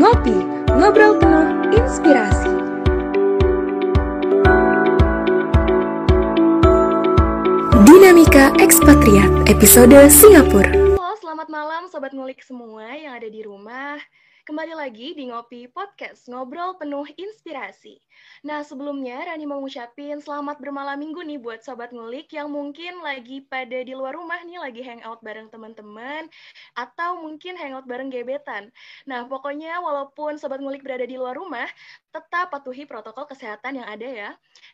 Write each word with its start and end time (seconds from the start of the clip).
Ngopi, 0.00 0.32
ngobrol 0.80 1.20
penuh 1.20 1.76
inspirasi. 1.76 2.48
Dinamika 7.84 8.48
Ekspatriat, 8.64 9.28
episode 9.52 9.92
Singapura. 10.08 10.72
Halo, 10.72 11.20
selamat 11.20 11.52
malam 11.52 11.84
Sobat 11.92 12.16
Ngulik 12.16 12.40
semua 12.40 12.96
yang 12.96 13.12
ada 13.12 13.28
di 13.28 13.44
rumah. 13.44 14.00
Kembali 14.48 14.72
lagi 14.72 15.12
di 15.12 15.28
Ngopi 15.28 15.68
Podcast, 15.68 16.32
ngobrol 16.32 16.80
penuh 16.80 17.04
inspirasi. 17.20 18.00
Nah, 18.40 18.64
sebelumnya 18.64 19.20
Rani 19.20 19.44
mau 19.44 19.60
ngucapin 19.60 20.20
selamat 20.20 20.60
bermalam 20.60 20.96
minggu 20.96 21.20
nih 21.20 21.36
buat 21.36 21.60
Sobat 21.60 21.92
Ngulik 21.92 22.32
yang 22.32 22.48
mungkin 22.48 23.04
lagi 23.04 23.44
pada 23.44 23.84
di 23.84 23.92
luar 23.92 24.16
rumah 24.16 24.40
nih, 24.42 24.56
lagi 24.56 24.80
hangout 24.80 25.20
bareng 25.20 25.52
teman-teman, 25.52 26.28
atau 26.72 27.20
mungkin 27.20 27.56
hangout 27.60 27.84
bareng 27.84 28.08
gebetan. 28.08 28.72
Nah, 29.04 29.28
pokoknya 29.28 29.80
walaupun 29.84 30.40
Sobat 30.40 30.64
Ngulik 30.64 30.80
berada 30.80 31.04
di 31.04 31.20
luar 31.20 31.36
rumah, 31.36 31.68
tetap 32.10 32.50
patuhi 32.50 32.88
protokol 32.88 33.28
kesehatan 33.28 33.78
yang 33.78 33.88
ada 33.88 34.08
ya. 34.08 34.30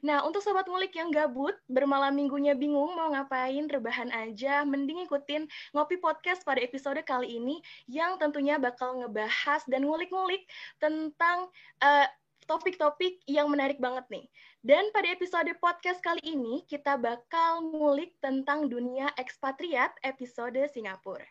Nah, 0.07 0.23
untuk 0.23 0.41
Sobat 0.47 0.71
Ngulik 0.71 0.95
yang 0.95 1.11
gabut, 1.11 1.59
bermalam 1.67 2.15
minggunya 2.15 2.55
bingung 2.55 2.95
mau 2.95 3.11
ngapain, 3.13 3.67
rebahan 3.67 4.15
aja, 4.15 4.63
mending 4.63 5.05
ikutin 5.05 5.49
Ngopi 5.75 5.99
Podcast 5.99 6.47
pada 6.47 6.63
episode 6.63 7.03
kali 7.03 7.37
ini 7.37 7.59
yang 7.91 8.17
tentunya 8.17 8.57
bakal 8.57 8.99
ngebahas 9.03 9.63
dan 9.69 9.85
ngulik-ngulik 9.85 10.47
tentang 10.79 11.51
uh, 11.83 12.07
topik-topik 12.47 13.21
yang 13.27 13.51
menarik 13.53 13.77
banget 13.83 14.07
nih. 14.09 14.27
Dan 14.67 14.91
pada 14.91 15.07
episode 15.11 15.51
podcast 15.63 16.03
kali 16.03 16.23
ini, 16.27 16.67
kita 16.67 16.99
bakal 16.99 17.63
ngulik 17.71 18.19
tentang 18.19 18.67
dunia 18.67 19.11
ekspatriat 19.15 19.95
episode 20.03 20.59
Singapura. 20.71 21.27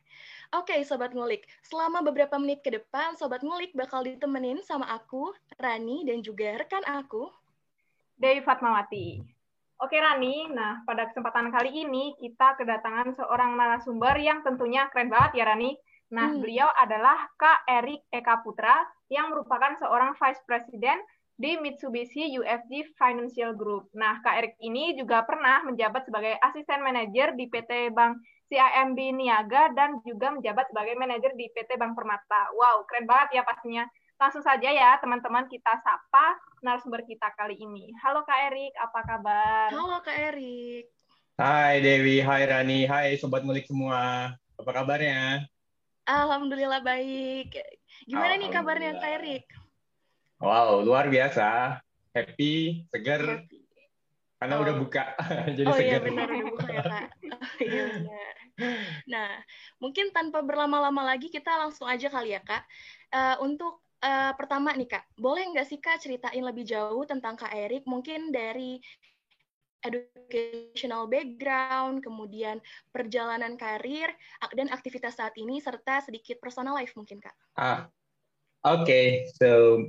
Oke, 0.55 0.80
Sobat 0.88 1.12
Ngulik. 1.12 1.43
Selama 1.63 1.99
beberapa 1.99 2.40
menit 2.40 2.63
ke 2.63 2.71
depan, 2.71 3.20
Sobat 3.20 3.43
Ngulik 3.43 3.76
bakal 3.76 4.08
ditemenin 4.08 4.63
sama 4.63 4.88
aku, 4.91 5.36
Rani, 5.60 6.08
dan 6.08 6.24
juga 6.24 6.55
rekan 6.55 6.84
aku, 6.88 7.27
Dewi 8.16 8.40
Fatmawati. 8.40 9.20
Oke 9.76 9.99
Rani, 9.99 10.48
nah 10.55 10.80
pada 10.88 11.12
kesempatan 11.12 11.52
kali 11.52 11.84
ini 11.84 12.16
kita 12.16 12.55
kedatangan 12.55 13.12
seorang 13.12 13.60
narasumber 13.60 14.16
yang 14.24 14.40
tentunya 14.40 14.88
keren 14.88 15.12
banget 15.12 15.43
ya 15.43 15.52
Rani. 15.52 15.76
Nah, 16.16 16.32
hmm. 16.32 16.40
beliau 16.40 16.70
adalah 16.80 17.27
Kak 17.36 17.68
Erik 17.68 18.08
Eka 18.08 18.40
Putra 18.40 18.88
yang 19.10 19.30
merupakan 19.30 19.78
seorang 19.78 20.18
Vice 20.18 20.42
President 20.50 21.02
di 21.36 21.60
Mitsubishi 21.60 22.32
UFJ 22.40 22.96
Financial 22.96 23.52
Group. 23.52 23.92
Nah, 23.92 24.24
Kak 24.24 24.40
Erik 24.40 24.56
ini 24.64 24.96
juga 24.96 25.28
pernah 25.28 25.62
menjabat 25.68 26.08
sebagai 26.08 26.40
asisten 26.40 26.80
manajer 26.80 27.36
di 27.36 27.52
PT 27.52 27.92
Bank 27.92 28.24
CIMB 28.48 29.00
Niaga 29.20 29.74
dan 29.76 30.00
juga 30.08 30.32
menjabat 30.32 30.72
sebagai 30.72 30.96
manajer 30.96 31.36
di 31.36 31.52
PT 31.52 31.76
Bank 31.76 31.98
Permata. 31.98 32.56
Wow, 32.56 32.88
keren 32.88 33.04
banget 33.04 33.42
ya 33.42 33.44
pastinya. 33.44 33.84
Langsung 34.16 34.40
saja 34.48 34.72
ya 34.72 34.96
teman-teman 35.04 35.44
kita 35.52 35.76
sapa 35.84 36.40
narasumber 36.64 37.04
kita 37.04 37.28
kali 37.36 37.60
ini. 37.60 37.92
Halo 38.00 38.24
Kak 38.24 38.40
Erik, 38.48 38.72
apa 38.80 39.00
kabar? 39.04 39.68
Halo 39.76 40.00
Kak 40.00 40.16
Erik. 40.16 40.88
Hai 41.36 41.84
Dewi, 41.84 42.24
hai 42.24 42.48
Rani, 42.48 42.88
hai 42.88 43.20
Sobat 43.20 43.44
Ngulik 43.44 43.68
semua. 43.68 44.32
Apa 44.56 44.72
kabarnya? 44.72 45.44
Alhamdulillah 46.06 46.86
baik. 46.86 47.58
Gimana 48.06 48.38
nih 48.38 48.54
kabarnya 48.54 49.02
Kak 49.02 49.12
Erik? 49.18 49.46
Wow, 50.38 50.86
luar 50.86 51.10
biasa. 51.10 51.82
Happy, 52.14 52.86
seger. 52.94 53.42
Happy. 53.42 53.66
Karena 54.38 54.62
oh. 54.62 54.64
udah 54.68 54.76
buka, 54.78 55.04
jadi 55.58 55.66
oh, 55.66 55.74
seger. 55.74 55.82
Oh 55.82 55.90
iya 55.90 56.00
benar, 56.06 56.28
udah 56.30 56.48
buka 56.54 56.68
ya 56.70 56.84
Kak. 56.86 57.10
iya 57.66 57.84
benar. 57.98 58.34
Nah, 59.10 59.32
mungkin 59.82 60.14
tanpa 60.14 60.46
berlama-lama 60.46 61.02
lagi 61.02 61.34
kita 61.34 61.50
langsung 61.58 61.90
aja 61.90 62.06
kali 62.14 62.38
ya 62.38 62.42
Kak. 62.46 62.64
Uh, 63.10 63.36
untuk 63.42 63.82
uh, 64.06 64.32
pertama 64.38 64.78
nih 64.78 64.86
Kak, 64.86 65.10
boleh 65.18 65.42
nggak 65.58 65.66
sih 65.66 65.82
Kak 65.82 66.06
ceritain 66.06 66.46
lebih 66.46 66.70
jauh 66.70 67.02
tentang 67.10 67.34
Kak 67.34 67.50
Erik? 67.50 67.90
Mungkin 67.90 68.30
dari 68.30 68.78
educational 69.85 71.06
background, 71.06 72.01
kemudian 72.01 72.57
perjalanan 72.90 73.53
karir, 73.56 74.09
dan 74.57 74.68
aktivitas 74.73 75.16
saat 75.22 75.38
ini, 75.38 75.62
serta 75.62 76.01
sedikit 76.01 76.41
personal 76.41 76.73
life 76.75 76.97
mungkin, 76.97 77.22
Kak. 77.22 77.35
Ah, 77.56 77.88
oke. 78.66 78.84
Okay. 78.84 79.07
So, 79.38 79.81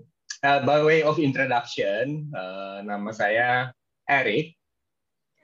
uh, 0.44 0.60
by 0.62 0.84
way 0.84 1.00
of 1.00 1.16
introduction, 1.16 2.28
uh, 2.36 2.84
nama 2.84 3.10
saya 3.16 3.72
Eric. 4.06 4.54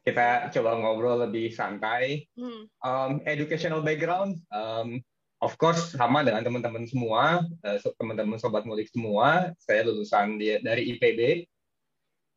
Kita 0.02 0.50
coba 0.50 0.74
ngobrol 0.82 1.30
lebih 1.30 1.54
santai. 1.54 2.26
Hmm. 2.34 2.66
Um, 2.82 3.12
educational 3.22 3.86
background, 3.86 4.42
um, 4.50 4.98
of 5.38 5.54
course 5.62 5.94
sama 5.94 6.26
dengan 6.26 6.42
teman-teman 6.42 6.90
semua, 6.90 7.46
uh, 7.62 7.78
teman-teman 8.02 8.34
sobat 8.34 8.66
mulik 8.66 8.90
semua. 8.90 9.54
Saya 9.62 9.86
lulusan 9.86 10.42
di, 10.42 10.58
dari 10.58 10.90
IPB, 10.90 11.46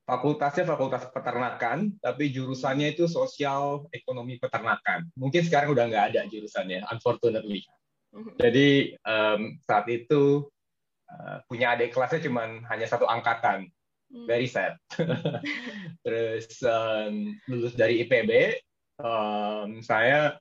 fakultasnya 0.06 0.70
fakultas 0.70 1.10
peternakan, 1.10 1.98
tapi 1.98 2.30
jurusannya 2.30 2.94
itu 2.94 3.10
sosial 3.10 3.90
ekonomi 3.90 4.38
peternakan. 4.38 5.10
Mungkin 5.18 5.42
sekarang 5.50 5.74
udah 5.74 5.90
nggak 5.90 6.06
ada 6.14 6.22
jurusannya, 6.30 6.86
unfortunately. 6.94 7.66
Mhm. 8.14 8.38
Jadi 8.38 8.70
um, 9.02 9.58
saat 9.66 9.90
itu 9.90 10.46
uh, 11.10 11.38
punya 11.50 11.74
adik 11.74 11.92
kelasnya 11.92 12.22
cuma 12.22 12.46
hanya 12.70 12.86
satu 12.86 13.10
angkatan, 13.10 13.68
hmm. 14.14 14.30
very 14.30 14.46
sad. 14.46 14.78
Terus 16.06 16.48
um, 16.62 17.34
lulus 17.50 17.74
dari 17.74 18.06
IPB, 18.06 18.62
um, 19.02 19.82
saya 19.82 20.38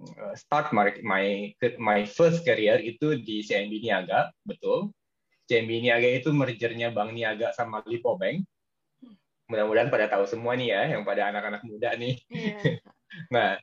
uh, 0.00 0.34
start 0.38 0.70
my, 0.70 0.94
my 1.02 1.50
my 1.82 2.00
first 2.06 2.46
career 2.46 2.78
itu 2.78 3.18
di 3.18 3.42
CNB 3.42 3.82
Niaga, 3.82 4.30
betul. 4.46 4.94
CNB 5.50 5.82
Niaga 5.82 6.08
itu 6.14 6.30
mergernya 6.30 6.94
Bank 6.94 7.10
Niaga 7.10 7.50
sama 7.50 7.82
Lipo 7.82 8.14
Bank 8.14 8.46
mudah-mudahan 9.50 9.90
pada 9.90 10.06
tahu 10.06 10.24
semua 10.30 10.54
nih 10.54 10.70
ya, 10.70 10.82
yang 10.94 11.02
pada 11.02 11.26
anak-anak 11.26 11.66
muda 11.66 11.90
nih. 11.98 12.22
Yeah. 12.30 12.78
nah, 13.34 13.58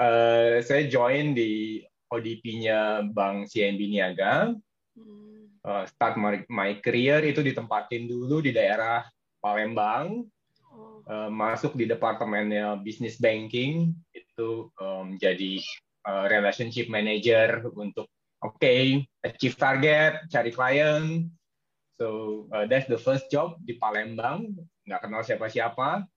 uh, 0.00 0.64
saya 0.64 0.88
join 0.88 1.36
di 1.36 1.84
ODP-nya 2.08 3.12
Bank 3.12 3.52
CNB 3.52 3.80
Niaga. 3.92 4.56
Uh, 5.68 5.84
start 5.84 6.16
my, 6.16 6.40
my 6.48 6.80
career 6.80 7.20
itu 7.28 7.44
ditempatin 7.44 8.08
dulu 8.08 8.40
di 8.40 8.56
daerah 8.56 9.04
Palembang. 9.44 10.24
Uh, 11.08 11.32
masuk 11.32 11.72
di 11.72 11.88
departemennya 11.88 12.80
business 12.84 13.16
banking 13.16 13.96
itu 14.12 14.68
um, 14.76 15.16
jadi 15.16 15.56
uh, 16.04 16.28
relationship 16.28 16.92
manager 16.92 17.64
untuk 17.76 18.12
oke 18.44 18.60
okay, 18.60 19.08
achieve 19.24 19.56
target, 19.56 20.24
cari 20.28 20.52
klien. 20.52 21.32
So 21.96 22.46
uh, 22.52 22.68
that's 22.68 22.86
the 22.86 23.00
first 23.00 23.32
job 23.32 23.56
di 23.64 23.80
Palembang 23.80 24.52
nggak 24.88 25.04
kenal 25.04 25.20
siapa-siapa, 25.20 26.08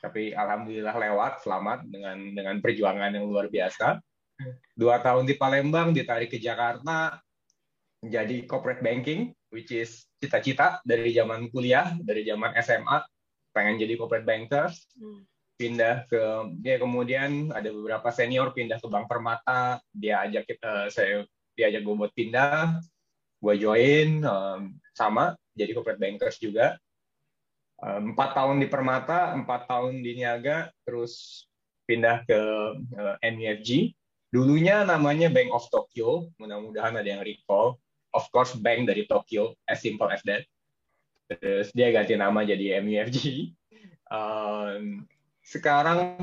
tapi 0.00 0.32
alhamdulillah 0.32 0.96
lewat, 0.96 1.44
selamat 1.44 1.84
dengan 1.84 2.16
dengan 2.32 2.56
perjuangan 2.64 3.12
yang 3.12 3.28
luar 3.28 3.52
biasa. 3.52 4.00
Dua 4.74 4.98
tahun 4.98 5.28
di 5.28 5.36
Palembang, 5.36 5.92
ditarik 5.94 6.32
ke 6.32 6.40
Jakarta, 6.40 7.20
jadi 8.02 8.48
corporate 8.48 8.82
banking, 8.82 9.30
which 9.52 9.70
is 9.70 10.08
cita-cita 10.18 10.80
dari 10.82 11.12
zaman 11.12 11.52
kuliah, 11.52 11.94
dari 12.00 12.24
zaman 12.24 12.56
SMA, 12.60 13.04
pengen 13.54 13.78
jadi 13.78 13.94
corporate 13.94 14.26
banker. 14.26 14.72
Pindah 15.54 16.10
ke 16.10 16.20
dia 16.58 16.82
kemudian 16.82 17.54
ada 17.54 17.70
beberapa 17.70 18.10
senior 18.10 18.50
pindah 18.50 18.82
ke 18.82 18.90
Bank 18.90 19.06
Permata, 19.06 19.78
dia 19.94 20.26
ajak 20.26 20.50
kita 20.50 20.90
saya 20.90 21.22
diajak 21.54 21.86
gue 21.86 21.94
buat 21.94 22.10
pindah, 22.10 22.82
gue 23.38 23.54
join 23.62 24.24
um, 24.26 24.74
sama 24.96 25.38
jadi 25.54 25.70
corporate 25.70 26.02
bankers 26.02 26.42
juga 26.42 26.74
empat 27.84 28.32
tahun 28.32 28.64
di 28.64 28.66
Permata, 28.72 29.36
empat 29.36 29.68
tahun 29.68 30.00
di 30.00 30.16
Niaga, 30.16 30.72
terus 30.88 31.44
pindah 31.84 32.24
ke 32.24 32.40
uh, 32.96 33.16
eh, 33.20 33.30
MUFG. 33.32 33.92
Dulunya 34.32 34.82
namanya 34.82 35.30
Bank 35.30 35.52
of 35.54 35.68
Tokyo, 35.70 36.32
mudah-mudahan 36.40 36.96
ada 36.98 37.06
yang 37.06 37.22
recall. 37.22 37.78
Of 38.14 38.26
course, 38.30 38.54
bank 38.54 38.86
dari 38.90 39.06
Tokyo, 39.06 39.54
as 39.66 39.82
simple 39.82 40.10
as 40.10 40.22
that. 40.26 40.46
Terus 41.30 41.70
dia 41.70 41.90
ganti 41.94 42.18
nama 42.18 42.42
jadi 42.42 42.82
MUFG. 42.82 43.50
Um, 44.10 45.06
sekarang 45.44 46.18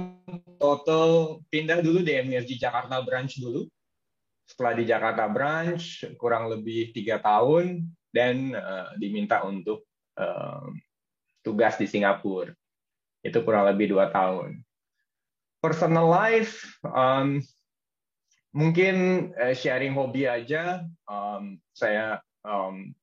total 0.58 1.40
pindah 1.54 1.80
dulu 1.80 2.02
di 2.02 2.18
MUFG 2.20 2.58
Jakarta 2.58 3.00
branch 3.06 3.38
dulu. 3.40 3.70
Setelah 4.50 4.74
di 4.76 4.84
Jakarta 4.84 5.30
branch 5.32 6.04
kurang 6.20 6.52
lebih 6.52 6.92
tiga 6.92 7.22
tahun 7.24 7.88
dan 8.12 8.52
uh, 8.52 8.92
diminta 9.00 9.40
untuk 9.48 9.88
um, 10.20 10.76
tugas 11.42 11.78
di 11.78 11.86
Singapura. 11.90 12.54
Itu 13.22 13.46
kurang 13.46 13.70
lebih 13.70 13.94
dua 13.94 14.10
tahun. 14.10 14.62
Personal 15.62 16.10
life, 16.10 16.66
um, 16.82 17.38
mungkin 18.50 19.30
uh, 19.38 19.54
sharing 19.54 19.94
hobi 19.94 20.26
aja. 20.26 20.82
Um, 21.06 21.62
saya 21.78 22.18
um, 22.42 22.94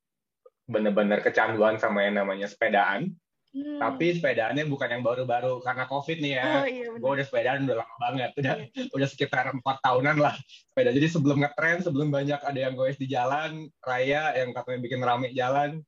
benar-benar 0.66 1.22
kecanduan 1.22 1.78
sama 1.78 2.04
yang 2.06 2.18
namanya 2.18 2.50
sepedaan. 2.50 3.14
Hmm. 3.48 3.80
Tapi 3.80 4.20
sepedaannya 4.20 4.68
bukan 4.68 4.92
yang 4.92 5.00
baru-baru 5.00 5.64
karena 5.64 5.88
COVID 5.88 6.18
nih 6.20 6.32
ya. 6.36 6.48
Oh, 6.60 6.66
iya, 6.68 6.86
gue 6.92 7.10
udah 7.16 7.24
sepedaan 7.24 7.64
udah 7.64 7.76
lama 7.80 7.96
banget, 7.96 8.30
udah 8.36 8.54
iya. 8.60 8.92
udah 8.92 9.08
sekitar 9.08 9.48
empat 9.56 9.80
tahunan 9.80 10.20
lah 10.20 10.36
sepeda. 10.68 10.92
Jadi 10.92 11.08
sebelum 11.08 11.40
ngetren, 11.40 11.80
sebelum 11.80 12.12
banyak 12.12 12.44
ada 12.44 12.58
yang 12.60 12.76
goes 12.76 13.00
di 13.00 13.08
jalan 13.08 13.72
raya 13.80 14.36
yang 14.36 14.52
katanya 14.52 14.78
bikin 14.84 15.00
rame 15.00 15.32
jalan, 15.32 15.80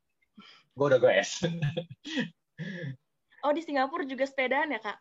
gue 0.73 0.87
udah 0.89 1.01
goes. 1.03 1.45
oh 3.47 3.53
di 3.53 3.63
Singapura 3.65 4.05
juga 4.05 4.25
sepedaan 4.29 4.75
ya 4.75 4.81
kak? 4.81 4.99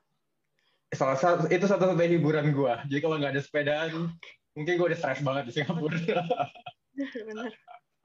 Salah 0.96 1.18
satu 1.20 1.46
itu 1.54 1.66
satu-satunya 1.70 2.18
hiburan 2.18 2.50
gue. 2.50 2.74
Jadi 2.90 3.00
kalau 3.00 3.16
nggak 3.22 3.38
ada 3.38 3.44
sepedaan, 3.44 4.10
mungkin 4.58 4.74
gue 4.78 4.88
udah 4.90 5.00
stres 5.00 5.22
banget 5.22 5.50
di 5.50 5.54
Singapura. 5.62 5.98
Benar. 7.30 7.52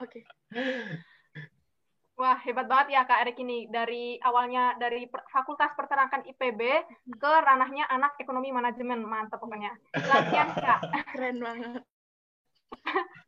Oke. 0.02 0.20
Okay. 0.20 0.22
Wah, 2.14 2.38
hebat 2.46 2.70
banget 2.70 2.94
ya 2.94 3.02
Kak 3.02 3.26
Erik 3.26 3.38
ini. 3.42 3.66
Dari 3.66 4.22
awalnya 4.22 4.78
dari 4.78 5.10
Fakultas 5.10 5.74
Peternakan 5.74 6.22
IPB 6.22 6.60
ke 7.18 7.32
ranahnya 7.42 7.90
anak 7.90 8.14
ekonomi 8.22 8.54
manajemen. 8.54 9.02
Mantap 9.02 9.42
pokoknya. 9.42 9.74
Latihan 9.90 10.54
Kak. 10.54 10.80
Keren 11.10 11.42
banget. 11.42 11.82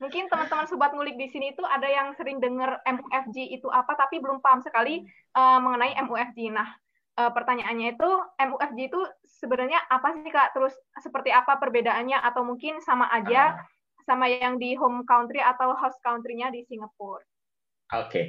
Mungkin 0.02 0.28
teman-teman 0.28 0.68
sobat 0.68 0.92
ngulik 0.92 1.16
di 1.16 1.28
sini 1.32 1.56
itu 1.56 1.64
ada 1.64 1.88
yang 1.88 2.12
sering 2.14 2.36
dengar 2.38 2.84
MUFG 2.84 3.56
itu 3.56 3.68
apa 3.72 3.96
tapi 3.96 4.20
belum 4.20 4.44
paham 4.44 4.60
sekali 4.60 5.04
uh, 5.32 5.58
mengenai 5.58 5.96
MUFG. 6.04 6.52
Nah, 6.52 6.68
uh, 7.16 7.32
pertanyaannya 7.32 7.96
itu 7.96 8.10
MUFG 8.36 8.78
itu 8.92 9.00
sebenarnya 9.40 9.80
apa 9.88 10.12
sih 10.20 10.28
Kak? 10.28 10.52
Terus 10.52 10.74
seperti 11.00 11.32
apa 11.32 11.56
perbedaannya 11.56 12.20
atau 12.20 12.44
mungkin 12.44 12.78
sama 12.84 13.08
aja 13.08 13.56
ah. 13.56 14.04
sama 14.04 14.28
yang 14.28 14.60
di 14.60 14.76
home 14.76 15.02
country 15.08 15.40
atau 15.40 15.72
host 15.74 15.96
country-nya 16.04 16.52
di 16.52 16.62
Singapura? 16.68 17.24
Oke. 17.96 18.10
Okay. 18.10 18.26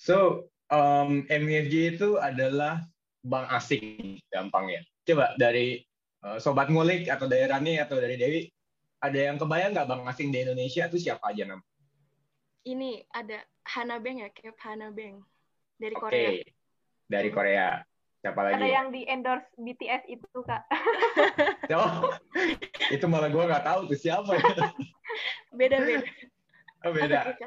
So, 0.00 0.48
um, 0.72 1.28
MUFG 1.28 2.00
itu 2.00 2.16
adalah 2.16 2.80
bank 3.20 3.52
asing 3.52 4.16
gampangnya. 4.32 4.80
Coba 5.04 5.36
dari 5.36 5.84
uh, 6.24 6.40
Sobat 6.40 6.72
Ngulik 6.72 7.12
atau 7.12 7.28
dari 7.28 7.44
Rani 7.44 7.76
atau 7.76 8.00
dari 8.00 8.16
Dewi, 8.16 8.48
ada 9.00 9.18
yang 9.18 9.36
kebayang 9.40 9.72
nggak 9.72 9.88
bank 9.88 10.02
asing 10.12 10.28
di 10.28 10.44
Indonesia 10.44 10.84
itu 10.86 10.98
siapa 11.00 11.32
aja 11.32 11.48
nam? 11.48 11.60
Ini 12.68 13.00
ada 13.16 13.40
Hana 13.64 13.96
Bank 13.96 14.16
ya, 14.20 14.28
Cap 14.36 14.56
Hana 14.60 14.92
Bank 14.92 15.24
dari 15.80 15.96
okay. 15.96 16.04
Korea. 16.04 16.30
Dari 17.08 17.30
Korea. 17.32 17.68
Siapa 18.20 18.40
lagi? 18.44 18.60
Ada 18.60 18.68
yang 18.68 18.86
di 18.92 19.00
endorse 19.08 19.48
BTS 19.56 20.04
itu 20.12 20.28
kak. 20.44 20.68
oh, 21.72 22.12
itu 22.92 23.06
malah 23.08 23.32
gue 23.32 23.40
nggak 23.40 23.64
tahu 23.64 23.88
tuh 23.88 23.96
siapa. 23.96 24.36
beda 25.58 25.76
beda. 25.80 26.06
Oh, 26.80 26.96
beda. 26.96 27.36
Oke, 27.36 27.44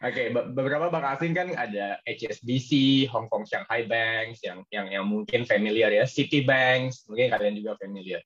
okay, 0.00 0.26
beberapa 0.32 0.88
bank 0.88 1.04
asing 1.12 1.36
kan 1.36 1.52
ada 1.52 2.00
HSBC, 2.08 3.04
Hong 3.12 3.28
Kong 3.28 3.44
Shanghai 3.44 3.84
Banks, 3.84 4.40
yang 4.40 4.64
yang 4.72 4.88
yang 4.88 5.04
mungkin 5.04 5.44
familiar 5.44 5.92
ya, 5.92 6.08
Citibank, 6.08 6.96
mungkin 7.04 7.36
kalian 7.36 7.52
juga 7.60 7.76
familiar. 7.76 8.24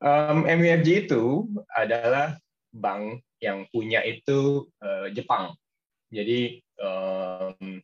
Um, 0.00 0.48
MUFG 0.48 1.08
itu 1.08 1.44
adalah 1.76 2.40
bank 2.72 3.20
yang 3.44 3.68
punya 3.68 4.00
itu 4.00 4.68
uh, 4.80 5.12
Jepang. 5.12 5.52
Jadi 6.08 6.64
um, 6.80 7.78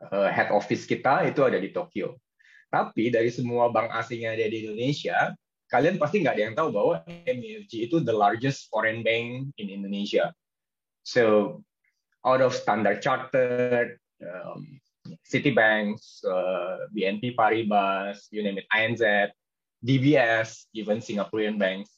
uh, 0.00 0.28
head 0.32 0.48
office 0.50 0.88
kita 0.88 1.28
itu 1.28 1.44
ada 1.44 1.60
di 1.60 1.70
Tokyo. 1.70 2.16
Tapi 2.72 3.12
dari 3.12 3.28
semua 3.28 3.68
bank 3.68 3.92
asing 4.00 4.24
yang 4.24 4.32
ada 4.32 4.46
di 4.48 4.64
Indonesia, 4.64 5.36
kalian 5.68 6.00
pasti 6.00 6.22
nggak 6.24 6.34
ada 6.38 6.44
yang 6.48 6.56
tahu 6.56 6.68
bahwa 6.72 6.94
MUFG 7.06 7.90
itu 7.90 8.00
the 8.00 8.14
largest 8.14 8.72
foreign 8.72 9.04
bank 9.04 9.52
in 9.60 9.68
Indonesia. 9.68 10.32
So 11.04 11.60
out 12.24 12.40
of 12.40 12.56
Standard 12.56 13.04
Chartered, 13.04 14.00
um, 14.22 14.80
Citibanks, 15.26 16.22
uh, 16.24 16.86
BNP 16.94 17.34
Paribas, 17.34 18.28
you 18.30 18.42
name 18.42 18.58
it, 18.58 18.68
INZ, 18.70 19.32
DBS, 19.80 20.68
even 20.76 21.00
Singaporean 21.00 21.56
banks. 21.56 21.90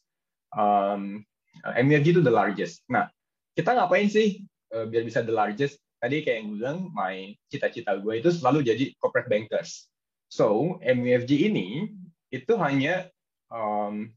Um, 0.54 1.26
MUFG 1.62 2.18
itu 2.18 2.22
the 2.24 2.32
largest. 2.32 2.82
Nah, 2.88 3.10
kita 3.52 3.76
ngapain 3.76 4.08
sih 4.08 4.42
uh, 4.72 4.88
biar 4.88 5.04
bisa 5.04 5.20
the 5.20 5.34
largest? 5.34 5.78
Tadi 6.02 6.26
kayak 6.26 6.38
yang 6.42 6.48
bilang, 6.58 6.78
my 6.90 7.30
cita-cita 7.46 7.94
gue 7.98 8.18
itu 8.18 8.30
selalu 8.34 8.66
jadi 8.66 8.84
corporate 8.98 9.30
bankers. 9.30 9.86
So, 10.32 10.78
MUFG 10.82 11.52
ini 11.52 11.92
itu 12.32 12.56
hanya 12.58 13.06
um, 13.52 14.10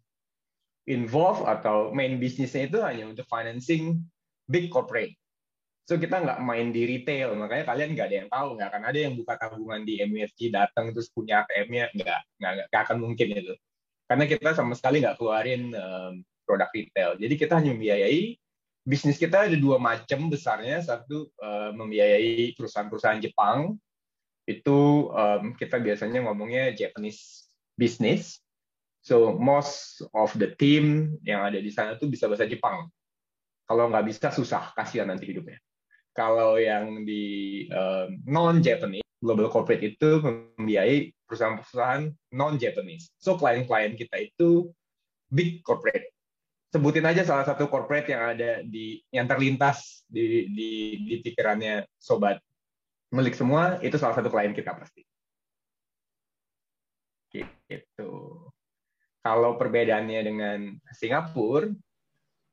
involve 0.88 1.44
atau 1.46 1.92
main 1.92 2.18
bisnisnya 2.18 2.72
itu 2.72 2.80
hanya 2.82 3.06
untuk 3.10 3.28
financing 3.28 4.02
big 4.50 4.72
corporate. 4.72 5.14
So 5.86 6.02
kita 6.02 6.18
nggak 6.18 6.42
main 6.42 6.74
di 6.74 6.82
retail, 6.90 7.38
makanya 7.38 7.70
kalian 7.70 7.94
nggak 7.94 8.08
ada 8.10 8.18
yang 8.26 8.30
tahu, 8.34 8.48
nggak 8.58 8.70
akan 8.74 8.84
ada 8.90 9.00
yang 9.06 9.14
buka 9.14 9.34
tabungan 9.38 9.86
di 9.86 10.02
MUFG 10.02 10.50
datang 10.50 10.90
terus 10.90 11.14
punya 11.14 11.46
ATM-nya, 11.46 11.94
nggak, 11.94 12.22
nggak, 12.42 12.54
nggak 12.74 12.82
akan 12.90 12.98
mungkin 12.98 13.28
itu. 13.38 13.54
Karena 14.10 14.26
kita 14.26 14.58
sama 14.58 14.74
sekali 14.74 15.06
nggak 15.06 15.18
keluarin 15.22 15.70
um, 15.78 16.14
produk 16.42 16.70
retail. 16.74 17.22
Jadi 17.22 17.34
kita 17.38 17.62
hanya 17.62 17.78
membiayai 17.78 18.34
bisnis 18.86 19.18
kita 19.18 19.50
ada 19.50 19.58
dua 19.58 19.78
macam 19.78 20.30
besarnya, 20.30 20.82
satu 20.82 21.30
uh, 21.42 21.70
membiayai 21.78 22.54
perusahaan-perusahaan 22.58 23.22
Jepang, 23.22 23.78
itu 24.46 25.10
um, 25.10 25.58
kita 25.58 25.82
biasanya 25.82 26.22
ngomongnya 26.26 26.74
Japanese 26.74 27.50
business. 27.78 28.42
So 29.06 29.38
most 29.38 30.02
of 30.14 30.34
the 30.34 30.54
team 30.58 31.18
yang 31.22 31.46
ada 31.46 31.62
di 31.62 31.70
sana 31.70 31.98
tuh 31.98 32.10
bisa 32.10 32.26
bahasa 32.26 32.50
Jepang. 32.50 32.90
Kalau 33.66 33.90
nggak 33.90 34.06
bisa 34.06 34.30
susah, 34.30 34.74
kasihan 34.78 35.10
nanti 35.10 35.30
hidupnya. 35.30 35.62
Kalau 36.16 36.56
yang 36.56 37.04
di 37.04 37.68
uh, 37.76 38.08
non-Japanese, 38.24 39.04
global 39.20 39.52
corporate 39.52 39.84
itu 39.84 40.24
membiayai 40.24 41.12
perusahaan-perusahaan 41.28 42.08
non-Japanese. 42.32 43.12
So 43.20 43.36
klien-klien 43.36 44.00
kita 44.00 44.24
itu 44.24 44.72
big 45.28 45.60
corporate. 45.68 46.16
Sebutin 46.72 47.04
aja 47.04 47.28
salah 47.28 47.44
satu 47.44 47.68
corporate 47.68 48.12
yang 48.12 48.36
ada 48.36 48.64
di 48.64 49.04
yang 49.12 49.28
terlintas 49.28 50.08
di 50.08 50.48
di, 50.52 50.70
di 51.04 51.16
pikirannya 51.24 51.88
sobat 52.00 52.40
milik 53.12 53.36
semua 53.36 53.80
itu 53.80 53.96
salah 53.96 54.16
satu 54.16 54.32
klien 54.32 54.56
kita 54.56 54.76
pasti. 54.76 55.04
Gitu. 57.32 58.12
Kalau 59.26 59.52
perbedaannya 59.58 60.22
dengan 60.22 60.60
Singapura, 60.94 61.72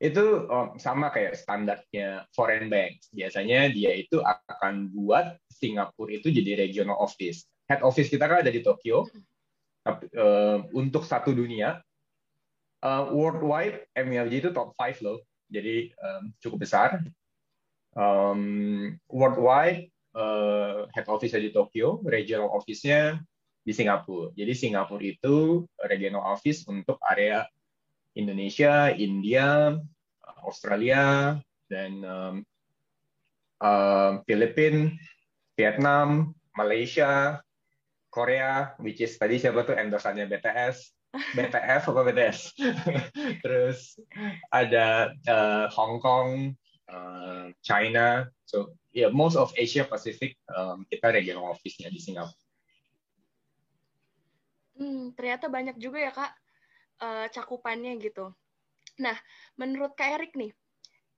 itu 0.03 0.51
oh, 0.51 0.75
sama 0.83 1.15
kayak 1.15 1.39
standarnya 1.39 2.27
foreign 2.35 2.67
banks. 2.67 3.07
Biasanya 3.15 3.71
dia 3.71 3.95
itu 3.95 4.19
akan 4.19 4.91
buat 4.91 5.39
Singapura 5.47 6.19
itu 6.19 6.35
jadi 6.35 6.59
regional 6.67 6.99
office. 6.99 7.47
Head 7.71 7.87
office 7.87 8.11
kita 8.11 8.27
kan 8.27 8.43
ada 8.43 8.51
di 8.51 8.67
Tokyo. 8.67 9.07
Tapi 9.87 10.11
uh, 10.19 10.67
untuk 10.75 11.07
satu 11.07 11.31
dunia, 11.31 11.79
uh, 12.83 13.05
worldwide 13.15 13.87
MUFG 13.95 14.35
itu 14.43 14.51
top 14.51 14.75
5 14.75 15.07
loh. 15.07 15.23
Jadi 15.47 15.95
um, 15.95 16.35
cukup 16.43 16.67
besar. 16.67 16.99
Um, 17.95 18.99
worldwide 19.07 19.87
uh, 20.19 20.91
head 20.91 21.07
office 21.07 21.39
di 21.39 21.55
Tokyo, 21.55 22.03
regional 22.03 22.51
office-nya 22.51 23.23
di 23.63 23.71
Singapura. 23.71 24.35
Jadi 24.35 24.53
Singapura 24.59 25.07
itu 25.07 25.63
regional 25.87 26.27
office 26.27 26.67
untuk 26.67 26.99
area 27.07 27.47
Indonesia, 28.13 28.93
India, 28.93 29.77
Australia, 30.45 31.39
dan 31.71 31.93
um, 32.05 32.35
uh, 33.63 34.21
Filipina, 34.29 34.93
Vietnam, 35.57 36.37
Malaysia, 36.59 37.41
Korea, 38.13 38.77
which 38.77 39.01
is 39.01 39.17
tadi 39.17 39.41
siapa 39.41 39.65
tuh 39.65 39.73
endosannya 39.73 40.29
BTS, 40.29 40.77
BTS 41.37 41.83
apa 41.89 42.01
BTS? 42.05 42.39
Terus 43.45 43.97
ada 44.53 45.17
uh, 45.25 45.67
Hong 45.73 45.97
Kong, 46.03 46.53
uh, 46.93 47.49
China, 47.65 48.29
so 48.45 48.77
yeah, 48.93 49.09
most 49.09 49.41
of 49.41 49.49
Asia 49.57 49.89
Pacific 49.89 50.37
um, 50.53 50.85
kita 50.93 51.09
regional 51.09 51.57
office-nya 51.57 51.89
di 51.89 52.01
Singapura. 52.01 52.37
Hmm, 54.73 55.13
ternyata 55.13 55.53
banyak 55.53 55.77
juga 55.77 56.01
ya 56.01 56.11
kak 56.11 56.33
uh, 57.03 57.27
cakupannya 57.29 57.99
gitu. 57.99 58.31
Nah, 59.03 59.19
menurut 59.59 59.99
Kak 59.99 60.21
Erik 60.21 60.33
nih, 60.39 60.55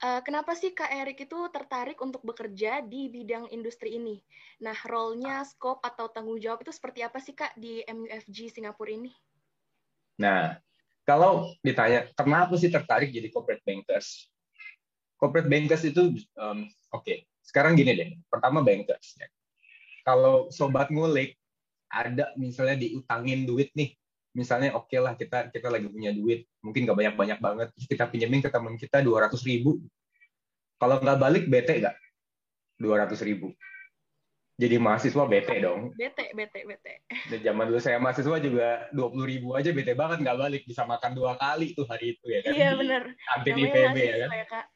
uh, 0.01 0.25
kenapa 0.25 0.57
sih 0.57 0.73
Kak 0.73 0.91
Erik 0.91 1.29
itu 1.29 1.37
tertarik 1.53 2.01
untuk 2.01 2.25
bekerja 2.25 2.81
di 2.81 3.13
bidang 3.13 3.53
industri 3.53 4.01
ini? 4.01 4.17
Nah, 4.65 4.75
role-nya, 4.89 5.45
scope, 5.45 5.85
atau 5.85 6.09
tanggung 6.09 6.41
jawab 6.41 6.65
itu 6.65 6.73
seperti 6.73 7.05
apa 7.05 7.21
sih 7.21 7.37
Kak 7.37 7.55
di 7.61 7.85
MUFG 7.85 8.49
Singapura 8.57 8.97
ini? 8.97 9.13
Nah, 10.19 10.57
kalau 11.05 11.53
ditanya 11.61 12.09
kenapa 12.17 12.57
sih 12.57 12.73
tertarik 12.73 13.13
jadi 13.13 13.29
corporate 13.29 13.61
bankers? 13.67 14.33
Corporate 15.21 15.51
bankers 15.51 15.85
itu, 15.85 16.17
um, 16.41 16.65
oke, 16.95 17.05
okay. 17.05 17.29
sekarang 17.45 17.77
gini 17.77 17.93
deh. 17.93 18.11
Pertama 18.33 18.65
bankers. 18.65 19.19
Ya. 19.21 19.29
Kalau 20.05 20.49
sobat 20.49 20.89
ngulik, 20.89 21.37
ada 21.89 22.35
misalnya 22.35 22.75
diutangin 22.81 23.47
duit 23.47 23.71
nih 23.79 23.95
misalnya 24.35 24.75
oke 24.75 24.91
okay 24.91 24.99
lah 24.99 25.15
kita 25.15 25.49
kita 25.55 25.71
lagi 25.71 25.87
punya 25.87 26.11
duit 26.11 26.45
mungkin 26.61 26.85
nggak 26.85 26.99
banyak 26.99 27.15
banyak 27.15 27.39
banget 27.39 27.69
kita 27.87 28.11
pinjemin 28.11 28.43
ke 28.43 28.51
teman 28.51 28.75
kita 28.75 28.99
dua 29.01 29.31
ratus 29.31 29.47
ribu 29.47 29.79
kalau 30.77 30.99
nggak 30.99 31.19
balik 31.23 31.45
bete 31.47 31.79
nggak 31.79 31.97
dua 32.83 33.07
ratus 33.07 33.23
ribu 33.23 33.55
jadi 34.55 34.79
mahasiswa 34.79 35.27
bete 35.27 35.59
dong. 35.59 35.91
Bete, 35.99 36.31
bete, 36.31 36.63
bete. 36.63 37.03
Dan 37.27 37.43
zaman 37.43 37.75
dulu 37.75 37.83
saya 37.83 37.99
mahasiswa 37.99 38.39
juga 38.39 38.87
dua 38.95 39.11
puluh 39.11 39.27
ribu 39.27 39.59
aja 39.59 39.75
bete 39.75 39.99
banget 39.99 40.23
nggak 40.23 40.39
balik 40.39 40.63
bisa 40.63 40.87
makan 40.87 41.11
dua 41.11 41.35
kali 41.35 41.75
tuh 41.75 41.83
hari 41.91 42.15
itu 42.15 42.27
ya 42.31 42.41
kan. 42.47 42.53
Iya 42.55 42.71
benar. 42.79 43.03
Kantin 43.19 43.55
IPB 43.59 43.97
ya 43.99 44.17
kan. 44.23 44.31
Ya, 44.31 44.47
Kak. 44.47 44.67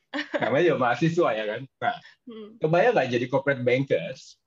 Namanya 0.42 0.64
juga 0.66 0.78
mahasiswa 0.82 1.28
ya 1.30 1.44
kan. 1.46 1.60
Nah, 1.78 1.96
hmm. 2.26 2.48
kebayang 2.58 2.92
nggak 2.98 3.08
jadi 3.14 3.26
corporate 3.30 3.62
bankers? 3.62 4.42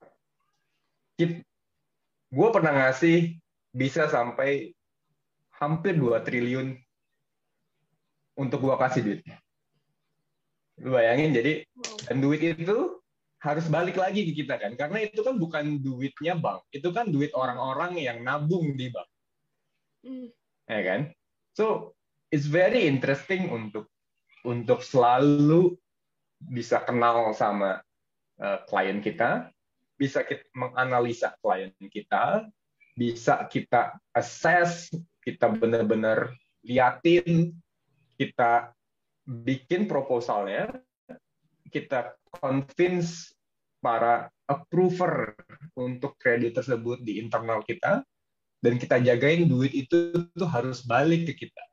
Gue 2.28 2.48
pernah 2.52 2.72
ngasih 2.76 3.40
bisa 3.72 4.12
sampai 4.12 4.76
hampir 5.62 5.94
dua 5.94 6.18
triliun 6.26 6.74
untuk 8.34 8.58
gue 8.66 8.74
kasih 8.74 9.02
duit. 9.06 9.20
Lu 10.82 10.98
bayangin 10.98 11.30
jadi 11.30 11.62
dan 12.10 12.18
duit 12.18 12.42
itu 12.42 13.02
harus 13.42 13.66
balik 13.66 13.98
lagi 13.98 14.22
ke 14.22 14.32
kita 14.38 14.54
kan 14.54 14.78
karena 14.78 15.02
itu 15.02 15.18
kan 15.26 15.34
bukan 15.34 15.82
duitnya 15.82 16.38
bank 16.38 16.62
itu 16.70 16.94
kan 16.94 17.10
duit 17.10 17.34
orang-orang 17.34 17.98
yang 17.98 18.22
nabung 18.22 18.78
di 18.78 18.86
bank 18.86 19.10
mm. 20.06 20.30
ya 20.70 20.80
kan 20.86 21.00
so 21.50 21.90
it's 22.30 22.46
very 22.46 22.86
interesting 22.86 23.50
untuk 23.50 23.90
untuk 24.46 24.86
selalu 24.86 25.74
bisa 26.38 26.86
kenal 26.86 27.34
sama 27.34 27.82
uh, 28.38 28.62
klien 28.70 29.02
kita 29.02 29.50
bisa 29.98 30.22
kita 30.22 30.46
menganalisa 30.54 31.34
klien 31.42 31.74
kita 31.90 32.46
bisa 32.94 33.42
kita 33.50 33.98
assess 34.14 34.94
kita 35.22 35.48
benar-benar 35.54 36.34
liatin 36.66 37.54
kita 38.18 38.74
bikin 39.26 39.86
proposalnya 39.86 40.70
kita 41.70 42.18
convince 42.28 43.32
para 43.82 44.28
approver 44.46 45.34
untuk 45.78 46.14
kredit 46.20 46.60
tersebut 46.60 47.00
di 47.02 47.18
internal 47.22 47.64
kita 47.64 48.04
dan 48.62 48.74
kita 48.78 49.02
jagain 49.02 49.48
duit 49.48 49.74
itu 49.74 50.30
tuh 50.36 50.46
harus 50.46 50.86
balik 50.86 51.32
ke 51.32 51.46
kita. 51.46 51.64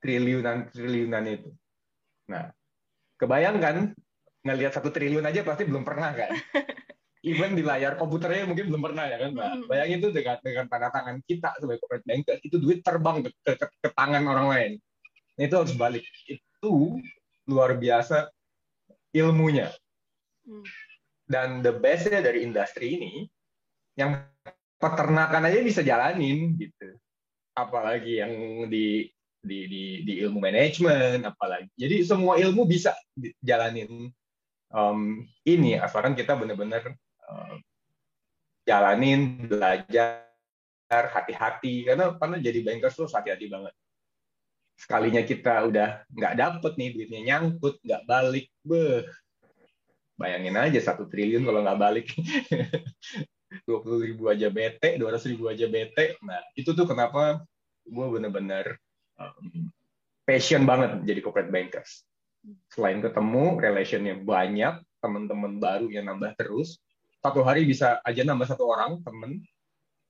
Triliunan 0.00 0.68
triliunan 0.68 1.24
itu. 1.24 1.50
Nah 2.28 2.52
kebayangkan 3.20 3.92
ngelihat 4.40 4.72
satu 4.80 4.88
triliun 4.88 5.24
aja 5.24 5.44
pasti 5.44 5.68
belum 5.68 5.84
pernah 5.84 6.16
kan 6.16 6.32
even 7.20 7.52
di 7.52 7.62
layar 7.64 8.00
komputernya 8.00 8.48
mungkin 8.48 8.72
belum 8.72 8.82
pernah 8.90 9.04
ya 9.08 9.16
kan 9.20 9.30
nah, 9.36 9.56
bayangin 9.68 10.00
itu 10.00 10.08
dengan 10.12 10.40
dengan 10.40 10.64
tanda 10.72 10.88
tangan 10.88 11.20
kita 11.24 11.52
sebagai 11.60 11.80
corporate 11.84 12.06
banker 12.08 12.36
itu 12.40 12.56
duit 12.56 12.80
terbang 12.80 13.24
ke, 13.24 13.30
ke, 13.44 13.52
ke 13.60 13.88
tangan 13.92 14.24
orang 14.24 14.46
lain 14.48 14.72
nah, 15.36 15.42
itu 15.44 15.54
harus 15.56 15.74
balik 15.76 16.04
itu 16.28 16.72
luar 17.50 17.74
biasa 17.76 18.30
ilmunya. 19.14 19.74
Hmm. 20.46 20.66
Dan 21.30 21.48
the 21.62 21.74
bestnya 21.74 22.22
dari 22.22 22.42
industri 22.42 22.98
ini, 22.98 23.12
yang 23.94 24.26
peternakan 24.78 25.46
aja 25.46 25.62
bisa 25.62 25.82
jalanin 25.82 26.58
gitu. 26.58 26.98
Apalagi 27.54 28.22
yang 28.22 28.32
di 28.66 29.06
di 29.40 29.58
di, 29.70 29.82
di 30.06 30.14
ilmu 30.26 30.42
manajemen, 30.42 31.22
apalagi. 31.26 31.70
Jadi 31.78 32.02
semua 32.02 32.38
ilmu 32.38 32.66
bisa 32.66 32.94
jalanin 33.42 34.10
um, 34.74 35.22
ini, 35.46 35.78
asalkan 35.78 36.18
kita 36.18 36.34
benar-benar 36.34 36.98
jalanin, 38.64 39.46
belajar, 39.50 40.30
hati-hati. 40.88 41.86
Karena 41.86 42.14
karena 42.18 42.36
jadi 42.38 42.60
bankers 42.62 42.96
tuh 42.98 43.08
hati-hati 43.10 43.46
banget. 43.50 43.74
Sekalinya 44.80 45.22
kita 45.26 45.68
udah 45.68 46.08
nggak 46.08 46.34
dapet 46.40 46.72
nih 46.80 46.88
duitnya 46.96 47.20
nyangkut 47.20 47.78
nggak 47.84 48.02
balik. 48.08 48.46
Beh 48.64 49.04
bayangin 50.20 50.56
aja 50.60 50.80
satu 50.80 51.08
triliun 51.08 51.44
kalau 51.44 51.60
nggak 51.64 51.80
balik. 51.80 52.06
dua 53.66 53.82
puluh 53.82 54.06
ribu 54.06 54.30
aja 54.30 54.46
bete 54.46 54.94
dua 54.94 55.12
ratus 55.12 55.28
ribu 55.28 55.50
aja 55.50 55.66
bete. 55.68 56.16
Nah 56.24 56.40
itu 56.56 56.72
tuh 56.72 56.86
kenapa 56.86 57.44
gue 57.84 58.06
bener-bener 58.06 58.78
um, 59.18 59.68
passion 60.24 60.62
banget 60.64 61.02
jadi 61.04 61.20
corporate 61.20 61.50
bankers. 61.52 62.06
Selain 62.72 63.02
ketemu 63.04 63.58
relationnya 63.60 64.16
banyak 64.16 64.80
teman-teman 65.02 65.60
baru 65.60 65.92
yang 65.92 66.08
nambah 66.08 66.36
terus 66.40 66.80
satu 67.20 67.40
hari 67.44 67.68
bisa 67.68 68.00
aja 68.02 68.24
nambah 68.24 68.48
satu 68.48 68.64
orang 68.68 69.00
temen 69.04 69.44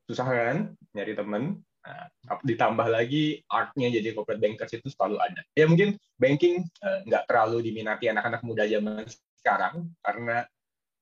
susah 0.07 0.27
kan 0.27 0.57
nyari 0.95 1.15
temen 1.15 1.63
Nah, 1.81 2.13
ditambah 2.45 2.93
lagi 2.93 3.41
artnya 3.49 3.89
jadi 3.89 4.13
corporate 4.13 4.41
bankers 4.41 4.77
itu 4.77 4.93
selalu 4.93 5.17
ada. 5.17 5.41
Ya 5.57 5.65
mungkin 5.65 5.97
banking 6.21 6.69
uh, 6.85 7.01
nggak 7.09 7.25
terlalu 7.25 7.65
diminati 7.65 8.13
anak-anak 8.13 8.45
muda 8.45 8.69
zaman 8.69 9.09
sekarang 9.41 9.89
karena 10.05 10.45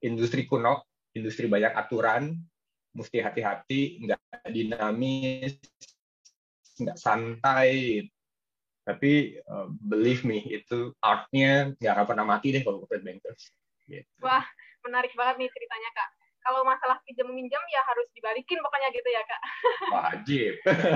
industri 0.06 0.46
kuno, 0.46 0.86
industri 1.18 1.50
banyak 1.50 1.74
aturan, 1.74 2.38
mesti 2.94 3.18
hati-hati, 3.18 4.06
nggak 4.06 4.22
dinamis, 4.54 5.58
nggak 6.78 6.98
santai. 6.98 8.06
Tapi 8.86 9.42
uh, 9.50 9.66
believe 9.82 10.22
me, 10.22 10.46
itu 10.46 10.94
artnya 11.02 11.74
nggak 11.74 11.92
akan 11.92 12.06
pernah 12.06 12.24
mati 12.24 12.54
deh 12.54 12.62
kalau 12.62 12.86
corporate 12.86 13.02
bankers. 13.02 13.50
Gitu. 13.82 14.06
Wah, 14.22 14.46
menarik 14.88 15.12
banget 15.12 15.36
nih 15.36 15.50
ceritanya 15.52 15.90
kak. 15.92 16.10
Kalau 16.40 16.64
masalah 16.64 16.96
pinjam 17.04 17.28
minjam 17.28 17.60
ya 17.68 17.84
harus 17.84 18.08
dibalikin 18.16 18.56
pokoknya 18.64 18.88
gitu 18.96 19.08
ya 19.12 19.22
kak. 19.28 19.42
Wajib. 19.96 20.52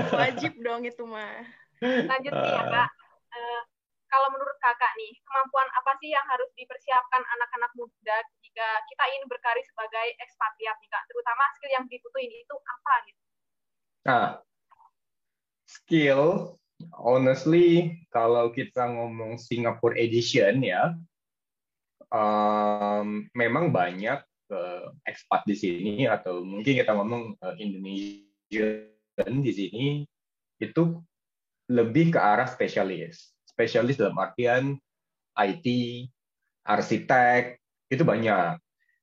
Wajib 0.09 0.53
dong 0.65 0.81
itu 0.83 1.03
mah. 1.05 1.45
Lanjut 1.83 2.33
nih 2.33 2.51
ya 2.57 2.63
kak. 2.65 2.89
Uh, 3.33 3.61
kalau 4.09 4.29
menurut 4.29 4.57
kakak 4.61 4.93
nih 4.93 5.09
kemampuan 5.25 5.65
apa 5.73 5.97
sih 5.97 6.13
yang 6.13 6.21
harus 6.29 6.45
dipersiapkan 6.53 7.21
anak-anak 7.21 7.73
muda 7.73 8.17
jika 8.45 8.67
kita 8.85 9.03
ingin 9.09 9.25
berkarir 9.25 9.65
sebagai 9.65 10.07
ekspatriat 10.21 10.77
nih 10.81 10.89
kak? 10.89 11.03
Terutama 11.09 11.43
skill 11.57 11.73
yang 11.73 11.85
dibutuhin 11.89 12.29
itu 12.29 12.55
apa 12.57 12.93
gitu? 13.09 13.21
Nah 14.05 14.27
skill 15.65 16.53
honestly 16.93 17.97
kalau 18.13 18.53
kita 18.53 18.85
ngomong 18.85 19.41
Singapore 19.41 19.97
edition 19.97 20.61
ya 20.61 20.93
um, 22.13 23.25
memang 23.33 23.73
banyak 23.73 24.21
uh, 24.53 24.85
expat 25.09 25.43
di 25.49 25.57
sini 25.57 25.95
atau 26.05 26.45
mungkin 26.45 26.77
kita 26.77 26.93
ngomong 26.93 27.35
uh, 27.41 27.55
Indonesian 27.57 29.33
di 29.41 29.51
sini 29.51 29.87
itu 30.61 31.01
lebih 31.67 32.13
ke 32.13 32.19
arah 32.21 32.45
spesialis. 32.45 33.33
Spesialis 33.49 33.97
dalam 33.97 34.17
artian 34.21 34.77
IT, 35.33 35.67
arsitek, 36.65 37.57
itu 37.89 38.03
banyak. 38.05 38.57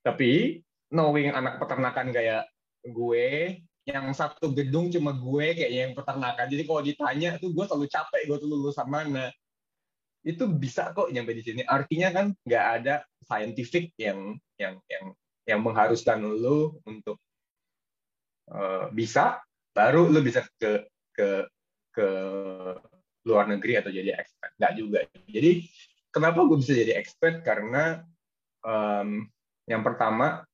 Tapi 0.06 0.62
knowing 0.94 1.34
anak 1.34 1.58
peternakan 1.58 2.14
kayak 2.14 2.46
gue, 2.86 3.58
yang 3.88 4.12
satu 4.14 4.54
gedung 4.54 4.92
cuma 4.92 5.10
gue 5.14 5.46
kayak 5.56 5.72
yang 5.72 5.92
peternakan. 5.96 6.46
Jadi 6.46 6.62
kalau 6.66 6.82
ditanya 6.84 7.28
tuh 7.40 7.50
gue 7.50 7.64
selalu 7.66 7.86
capek 7.90 8.22
gue 8.28 8.36
tuh 8.38 8.48
lulusan 8.48 8.86
mana. 8.86 9.32
Itu 10.20 10.48
bisa 10.50 10.92
kok 10.92 11.08
nyampe 11.08 11.32
di 11.32 11.42
sini. 11.44 11.60
Artinya 11.64 12.12
kan 12.12 12.26
nggak 12.44 12.66
ada 12.80 12.94
scientific 13.24 13.94
yang 13.96 14.36
yang 14.60 14.76
yang 14.90 15.04
yang 15.48 15.60
mengharuskan 15.64 16.20
lu 16.20 16.76
untuk 16.84 17.16
uh, 18.52 18.92
bisa 18.92 19.40
baru 19.72 20.10
lu 20.10 20.20
bisa 20.20 20.44
ke 20.60 20.84
ke 21.14 21.48
ke 21.90 22.08
luar 23.24 23.48
negeri 23.48 23.80
atau 23.80 23.90
jadi 23.92 24.16
expert. 24.16 24.52
Nggak 24.56 24.72
juga. 24.76 24.98
Jadi 25.28 25.68
kenapa 26.12 26.44
gue 26.44 26.58
bisa 26.60 26.72
jadi 26.72 26.96
expert? 26.96 27.42
Karena 27.44 28.00
um, 28.64 29.24
yang 29.68 29.82
pertama 29.84 30.44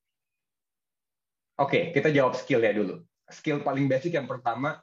oke 1.57 1.71
okay, 1.71 1.83
kita 1.95 2.11
jawab 2.13 2.35
skill 2.39 2.63
ya 2.63 2.73
dulu. 2.75 3.03
Skill 3.27 3.63
paling 3.67 3.91
basic 3.91 4.15
yang 4.15 4.31
pertama 4.31 4.79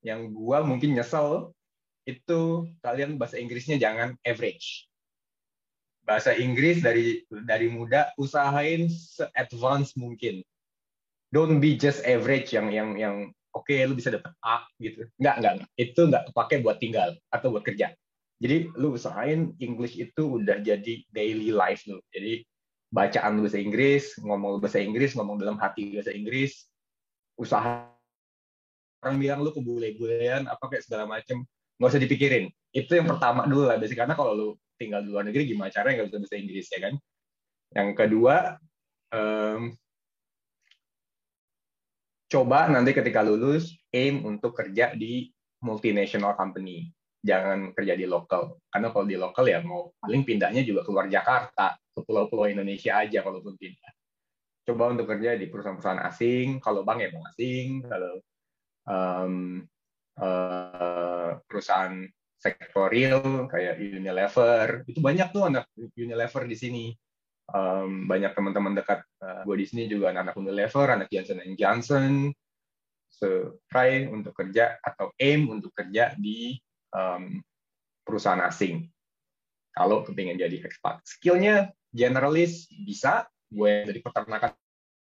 yang 0.00 0.32
gue 0.32 0.58
mungkin 0.64 0.96
nyesel 0.96 1.52
itu 2.18 2.66
kalian 2.82 3.20
bahasa 3.20 3.38
Inggrisnya 3.38 3.78
jangan 3.78 4.18
average 4.26 4.90
bahasa 6.10 6.34
Inggris 6.34 6.82
dari 6.82 7.22
dari 7.46 7.70
muda 7.70 8.10
usahain 8.18 8.90
se-advance 8.90 9.94
mungkin. 9.94 10.42
Don't 11.30 11.62
be 11.62 11.78
just 11.78 12.02
average 12.02 12.50
yang 12.50 12.74
yang 12.74 12.98
yang 12.98 13.16
oke 13.54 13.62
okay, 13.62 13.86
lu 13.86 13.94
bisa 13.94 14.10
dapat 14.10 14.34
A 14.42 14.66
gitu. 14.82 15.06
Enggak, 15.22 15.34
enggak. 15.38 15.54
Itu 15.78 16.10
enggak 16.10 16.24
kepake 16.32 16.66
buat 16.66 16.82
tinggal 16.82 17.14
atau 17.30 17.54
buat 17.54 17.62
kerja. 17.62 17.94
Jadi 18.42 18.74
lu 18.74 18.98
usahain 18.98 19.54
English 19.62 19.94
itu 20.00 20.42
udah 20.42 20.58
jadi 20.64 21.06
daily 21.14 21.54
life 21.54 21.86
lu. 21.86 22.02
Jadi 22.10 22.42
bacaan 22.90 23.38
lu 23.38 23.46
bahasa 23.46 23.62
Inggris, 23.62 24.18
ngomong 24.18 24.58
bahasa 24.58 24.82
Inggris, 24.82 25.14
ngomong 25.14 25.38
dalam 25.38 25.60
hati 25.62 25.94
bahasa 25.94 26.10
Inggris, 26.10 26.66
usaha 27.38 27.86
orang 29.06 29.16
bilang 29.22 29.46
lu 29.46 29.54
kebule-bulean 29.54 30.50
apa 30.50 30.64
kayak 30.66 30.82
segala 30.82 31.06
macem 31.06 31.46
nggak 31.80 31.90
usah 31.96 32.02
dipikirin. 32.04 32.52
Itu 32.76 32.92
yang 32.92 33.08
pertama 33.08 33.48
dulu 33.48 33.64
lah 33.64 33.80
biasanya 33.80 34.04
karena 34.04 34.14
kalau 34.14 34.32
lu 34.36 34.48
tinggal 34.76 35.00
di 35.00 35.08
luar 35.08 35.24
negeri 35.24 35.48
gimana 35.48 35.72
caranya 35.72 36.04
nggak 36.04 36.08
bisa 36.12 36.18
bahasa 36.20 36.36
Inggris 36.36 36.66
ya 36.68 36.80
kan? 36.84 36.94
Yang 37.72 37.90
kedua 37.96 38.36
um, 39.16 39.60
coba 42.30 42.68
nanti 42.68 42.92
ketika 42.92 43.24
lulus 43.24 43.72
aim 43.96 44.22
untuk 44.28 44.52
kerja 44.52 44.92
di 44.92 45.32
multinational 45.64 46.36
company. 46.36 46.92
Jangan 47.20 47.76
kerja 47.76 47.96
di 47.96 48.08
lokal. 48.08 48.56
Karena 48.72 48.88
kalau 48.92 49.06
di 49.08 49.16
lokal 49.16 49.44
ya 49.48 49.60
mau 49.60 49.92
paling 50.00 50.24
pindahnya 50.24 50.64
juga 50.64 50.84
keluar 50.84 51.08
Jakarta 51.08 51.76
ke 51.76 52.00
pulau-pulau 52.04 52.48
Indonesia 52.48 52.96
aja 52.96 53.20
kalau 53.20 53.44
pun 53.44 53.56
pindah. 53.60 53.92
Coba 54.64 54.92
untuk 54.92 55.08
kerja 55.08 55.36
di 55.36 55.48
perusahaan-perusahaan 55.48 56.00
asing. 56.08 56.64
Kalau 56.64 56.80
bank 56.80 57.04
ya 57.04 57.08
bank 57.12 57.24
asing, 57.36 57.84
kalau 57.84 58.14
um, 58.88 59.64
uh, 60.18 61.38
perusahaan 61.46 62.02
sektorial 62.40 63.46
kayak 63.52 63.76
Unilever 63.76 64.88
itu 64.88 64.98
banyak 65.04 65.28
tuh 65.30 65.46
anak 65.46 65.68
Unilever 65.76 66.48
di 66.48 66.56
sini. 66.56 66.86
Um, 67.50 68.06
banyak 68.06 68.30
teman-teman 68.30 68.78
dekat 68.78 69.02
uh, 69.26 69.42
gue 69.42 69.56
di 69.58 69.66
sini 69.66 69.90
juga 69.90 70.14
anak-anak 70.14 70.38
Unilever, 70.38 70.86
anak 70.86 71.08
Johnson 71.10 71.42
Johnson. 71.58 72.12
So 73.10 73.58
try 73.68 74.06
untuk 74.06 74.32
kerja 74.38 74.78
atau 74.80 75.10
aim 75.18 75.50
untuk 75.50 75.74
kerja 75.74 76.14
di 76.14 76.56
um, 76.94 77.42
perusahaan 78.06 78.40
asing. 78.46 78.86
Kalau 79.74 80.02
kepingin 80.06 80.38
jadi 80.38 80.62
expat, 80.62 81.02
skillnya 81.06 81.70
generalis 81.90 82.70
bisa, 82.70 83.26
gue 83.50 83.86
dari 83.86 84.00
peternakan 84.02 84.54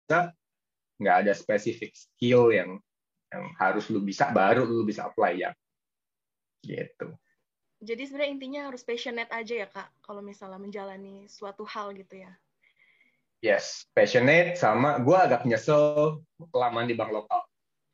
bisa, 0.03 0.31
nggak 1.00 1.17
ada 1.25 1.33
spesifik 1.36 1.95
skill 1.95 2.51
yang 2.51 2.79
yang 3.34 3.50
harus 3.58 3.90
lu 3.90 4.00
bisa 4.06 4.30
baru 4.30 4.63
lu 4.63 4.86
bisa 4.86 5.10
apply 5.10 5.42
ya. 5.42 5.52
Gitu. 6.62 7.10
Jadi 7.84 8.08
sebenarnya 8.08 8.32
intinya 8.32 8.62
harus 8.72 8.86
passionate 8.86 9.28
aja 9.34 9.66
ya 9.66 9.68
kak 9.68 9.92
kalau 10.00 10.24
misalnya 10.24 10.62
menjalani 10.62 11.28
suatu 11.28 11.68
hal 11.68 11.92
gitu 11.98 12.24
ya. 12.24 12.32
Yes 13.44 13.90
passionate 13.92 14.56
sama 14.56 15.04
gue 15.04 15.18
agak 15.20 15.44
nyesel 15.44 16.22
kelamaan 16.54 16.88
di 16.88 16.96
bank 16.96 17.12
lokal. 17.12 17.44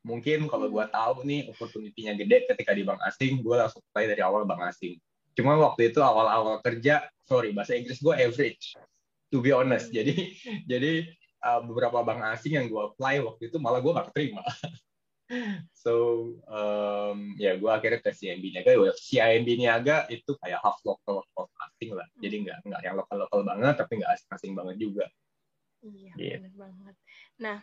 Mungkin 0.06 0.46
kalau 0.46 0.70
gue 0.70 0.84
hmm. 0.86 0.94
tahu 0.94 1.26
nih 1.26 1.50
opportunity-nya 1.50 2.14
gede 2.14 2.46
ketika 2.54 2.70
di 2.70 2.86
bank 2.86 3.02
asing 3.02 3.42
gue 3.42 3.56
langsung 3.58 3.82
apply 3.90 4.04
dari 4.14 4.22
awal 4.22 4.46
bank 4.46 4.62
asing. 4.70 4.94
Cuma 5.34 5.58
waktu 5.58 5.90
itu 5.90 5.98
awal-awal 5.98 6.62
kerja 6.62 7.10
sorry 7.26 7.50
bahasa 7.50 7.74
Inggris 7.74 7.98
gue 7.98 8.14
average 8.14 8.78
to 9.34 9.42
be 9.42 9.50
honest. 9.50 9.90
Jadi 9.90 10.38
jadi 10.70 11.10
uh, 11.42 11.66
beberapa 11.66 12.06
bank 12.06 12.38
asing 12.38 12.62
yang 12.62 12.70
gue 12.70 12.78
apply 12.94 13.26
waktu 13.26 13.50
itu 13.50 13.58
malah 13.58 13.82
gue 13.82 13.90
gak 13.90 14.14
keterima 14.14 14.46
so 15.74 15.92
um, 16.50 17.34
ya 17.38 17.54
gue 17.54 17.70
akhirnya 17.70 18.02
ke 18.02 18.10
CIMB 18.10 18.44
Niaga. 18.50 18.70
CIMB 18.98 19.48
Niaga 19.58 19.96
itu 20.10 20.34
kayak 20.42 20.58
half 20.62 20.78
local 20.82 21.22
half 21.38 21.50
asing 21.70 21.94
lah. 21.94 22.06
Jadi 22.18 22.46
nggak 22.46 22.58
nggak 22.66 22.80
yang 22.82 22.96
lokal 22.98 23.16
lokal 23.26 23.40
banget 23.46 23.74
tapi 23.78 23.92
nggak 24.02 24.10
asing 24.14 24.30
asing 24.34 24.52
banget 24.58 24.76
juga. 24.78 25.06
Iya 25.80 26.12
yeah. 26.18 26.38
benar 26.42 26.54
banget. 26.58 26.94
Nah 27.40 27.58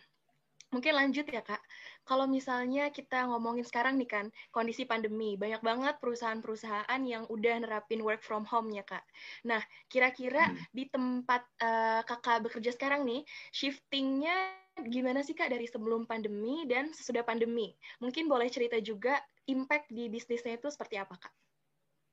mungkin 0.67 0.93
lanjut 0.99 1.25
ya 1.27 1.43
kak. 1.43 1.63
Kalau 2.03 2.27
misalnya 2.27 2.91
kita 2.91 3.27
ngomongin 3.27 3.63
sekarang 3.63 3.95
nih 3.99 4.07
kan 4.07 4.25
kondisi 4.51 4.83
pandemi 4.83 5.39
banyak 5.39 5.63
banget 5.63 5.95
perusahaan-perusahaan 5.99 7.01
yang 7.07 7.23
udah 7.27 7.55
nerapin 7.63 8.03
work 8.03 8.23
from 8.23 8.43
home 8.47 8.71
ya 8.75 8.83
kak. 8.83 9.03
Nah 9.47 9.63
kira-kira 9.87 10.51
hmm. 10.51 10.71
di 10.71 10.83
tempat 10.91 11.43
uh, 11.63 12.01
kakak 12.03 12.47
bekerja 12.47 12.75
sekarang 12.75 13.07
nih 13.07 13.23
shiftingnya 13.55 14.55
gimana 14.85 15.25
sih 15.25 15.33
Kak 15.33 15.49
dari 15.49 15.65
sebelum 15.65 16.05
pandemi 16.05 16.67
dan 16.69 16.93
sesudah 16.93 17.25
pandemi? 17.25 17.73
Mungkin 18.03 18.29
boleh 18.29 18.51
cerita 18.51 18.77
juga 18.77 19.17
impact 19.49 19.89
di 19.89 20.11
bisnisnya 20.11 20.59
itu 20.59 20.69
seperti 20.69 21.01
apa 21.01 21.15
Kak? 21.17 21.33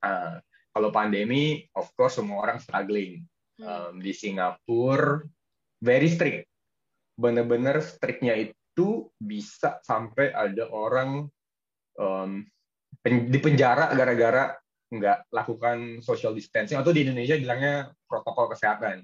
Uh, 0.04 0.37
kalau 0.73 0.88
pandemi, 0.88 1.64
of 1.76 1.88
course 1.99 2.16
semua 2.16 2.44
orang 2.44 2.59
struggling. 2.59 3.25
Hmm. 3.61 3.66
Um, 3.68 3.94
di 4.02 4.11
Singapura, 4.11 5.23
very 5.78 6.11
strict. 6.11 6.50
Bener-bener 7.14 7.78
strictnya 7.78 8.35
itu 8.35 9.06
bisa 9.23 9.78
sampai 9.87 10.35
ada 10.35 10.66
orang 10.75 11.30
um, 12.00 12.42
pen 12.99 13.30
di 13.30 13.38
penjara 13.38 13.94
gara-gara 13.94 14.56
nggak 14.90 15.30
lakukan 15.30 16.02
social 16.02 16.35
distancing 16.35 16.78
atau 16.78 16.90
di 16.94 17.06
Indonesia 17.06 17.38
bilangnya 17.38 17.90
protokol 18.06 18.50
kesehatan 18.54 19.02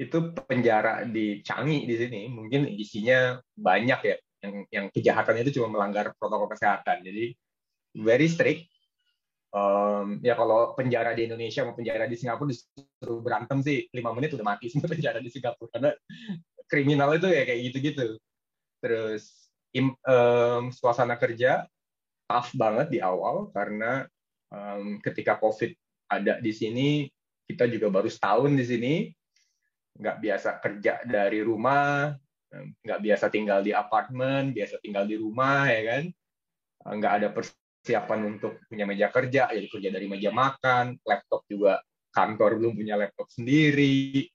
itu 0.00 0.32
penjara 0.48 1.04
di 1.04 1.44
Canggih 1.44 1.84
di 1.84 1.94
sini. 2.00 2.20
Mungkin 2.32 2.64
isinya 2.72 3.36
banyak 3.52 4.00
ya. 4.00 4.16
Yang 4.40 4.54
yang 4.72 4.86
kejahatan 4.88 5.44
itu 5.44 5.60
cuma 5.60 5.68
melanggar 5.68 6.16
protokol 6.16 6.48
kesehatan. 6.48 7.04
Jadi 7.04 7.36
very 8.00 8.24
strict. 8.32 8.64
Um, 9.50 10.22
ya 10.24 10.38
kalau 10.38 10.72
penjara 10.78 11.12
di 11.12 11.26
Indonesia 11.26 11.66
mau 11.66 11.74
penjara 11.74 12.06
di 12.06 12.14
Singapura 12.14 12.54
disuruh 12.54 13.18
berantem 13.18 13.58
sih 13.66 13.90
lima 13.90 14.14
menit 14.14 14.30
udah 14.38 14.46
mati 14.46 14.68
semua 14.72 14.88
penjara 14.88 15.20
di 15.20 15.28
Singapura. 15.28 15.68
Karena 15.68 15.90
kriminal 16.64 17.12
itu 17.20 17.28
ya 17.28 17.44
kayak 17.44 17.60
gitu-gitu. 17.68 18.16
Terus 18.80 19.52
im, 19.76 19.92
um, 20.08 20.72
suasana 20.72 21.20
kerja 21.20 21.68
tough 22.24 22.56
banget 22.56 22.88
di 22.88 22.98
awal 23.04 23.52
karena 23.52 24.08
um, 24.48 25.02
ketika 25.04 25.36
COVID 25.36 25.74
ada 26.08 26.40
di 26.40 26.52
sini 26.54 26.88
kita 27.50 27.66
juga 27.66 27.90
baru 27.90 28.06
setahun 28.06 28.54
di 28.54 28.64
sini 28.64 28.94
nggak 29.96 30.16
biasa 30.22 30.48
kerja 30.62 31.02
dari 31.06 31.40
rumah, 31.42 32.14
nggak 32.82 33.00
biasa 33.00 33.26
tinggal 33.30 33.62
di 33.62 33.70
apartemen, 33.70 34.50
biasa 34.50 34.82
tinggal 34.82 35.06
di 35.06 35.16
rumah, 35.18 35.70
ya 35.70 35.82
kan? 35.86 36.02
Nggak 36.98 37.12
ada 37.22 37.28
persiapan 37.30 38.20
untuk 38.36 38.58
punya 38.66 38.84
meja 38.86 39.08
kerja, 39.10 39.50
jadi 39.50 39.66
kerja 39.70 39.90
dari 39.94 40.06
meja 40.10 40.30
makan, 40.34 40.98
laptop 41.02 41.46
juga 41.46 41.78
kantor 42.10 42.58
belum 42.58 42.74
punya 42.74 42.98
laptop 42.98 43.30
sendiri, 43.30 44.26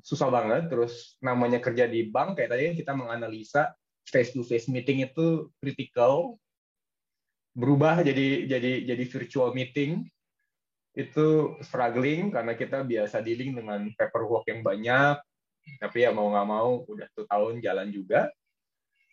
susah 0.00 0.32
banget. 0.32 0.72
Terus 0.72 1.20
namanya 1.20 1.60
kerja 1.60 1.84
di 1.84 2.08
bank, 2.08 2.40
kayak 2.40 2.50
tadi 2.50 2.64
kita 2.80 2.96
menganalisa 2.96 3.76
face 4.08 4.32
to 4.32 4.44
face 4.44 4.68
meeting 4.68 5.04
itu 5.04 5.52
critical, 5.60 6.40
berubah 7.54 8.02
jadi 8.02 8.50
jadi 8.50 8.72
jadi 8.82 9.04
virtual 9.06 9.54
meeting 9.54 10.10
itu 10.94 11.58
struggling 11.58 12.30
karena 12.30 12.54
kita 12.54 12.86
biasa 12.86 13.18
dealing 13.18 13.58
dengan 13.58 13.90
paperwork 13.98 14.46
yang 14.46 14.62
banyak. 14.62 15.18
Tapi 15.82 16.06
ya 16.06 16.14
mau 16.14 16.30
nggak 16.30 16.48
mau 16.48 16.86
udah 16.86 17.06
tuh 17.12 17.26
tahun 17.26 17.58
jalan 17.58 17.90
juga. 17.90 18.30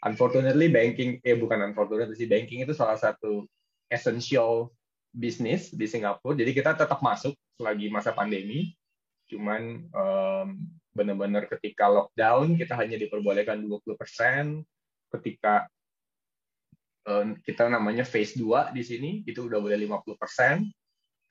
Unfortunately 0.02 0.70
banking 0.70 1.22
eh 1.22 1.38
bukan 1.38 1.74
unfortunately 1.74 2.18
sih 2.18 2.30
banking 2.30 2.66
itu 2.66 2.74
salah 2.74 2.98
satu 2.98 3.46
essential 3.90 4.70
business 5.10 5.74
di 5.74 5.90
Singapura. 5.90 6.38
Jadi 6.38 6.52
kita 6.54 6.78
tetap 6.78 7.02
masuk 7.02 7.34
selagi 7.58 7.90
masa 7.90 8.14
pandemi. 8.14 8.78
Cuman 9.26 9.90
um, 9.92 10.48
benar-benar 10.92 11.48
ketika 11.48 11.88
lockdown 11.88 12.60
kita 12.60 12.76
hanya 12.76 13.00
diperbolehkan 13.00 13.64
20% 13.64 13.96
ketika 15.12 15.68
um, 17.08 17.40
kita 17.40 17.68
namanya 17.72 18.04
phase 18.04 18.36
2 18.36 18.76
di 18.76 18.84
sini 18.84 19.12
itu 19.24 19.48
udah 19.48 19.60
boleh 19.64 19.80
50% 19.88 20.68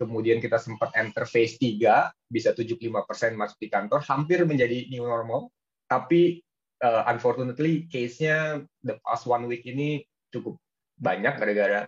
kemudian 0.00 0.40
kita 0.40 0.56
sempat 0.56 0.96
enter 0.96 1.28
phase 1.28 1.60
3, 1.60 2.08
bisa 2.32 2.56
75% 2.56 2.96
masuk 3.36 3.60
di 3.60 3.68
kantor, 3.68 4.00
hampir 4.08 4.40
menjadi 4.48 4.88
new 4.88 5.04
normal, 5.04 5.52
tapi 5.84 6.40
uh, 6.80 7.04
unfortunately 7.12 7.84
case-nya 7.92 8.64
the 8.80 8.96
past 9.04 9.28
one 9.28 9.44
week 9.44 9.68
ini 9.68 10.00
cukup 10.32 10.56
banyak 10.96 11.36
gara-gara 11.36 11.84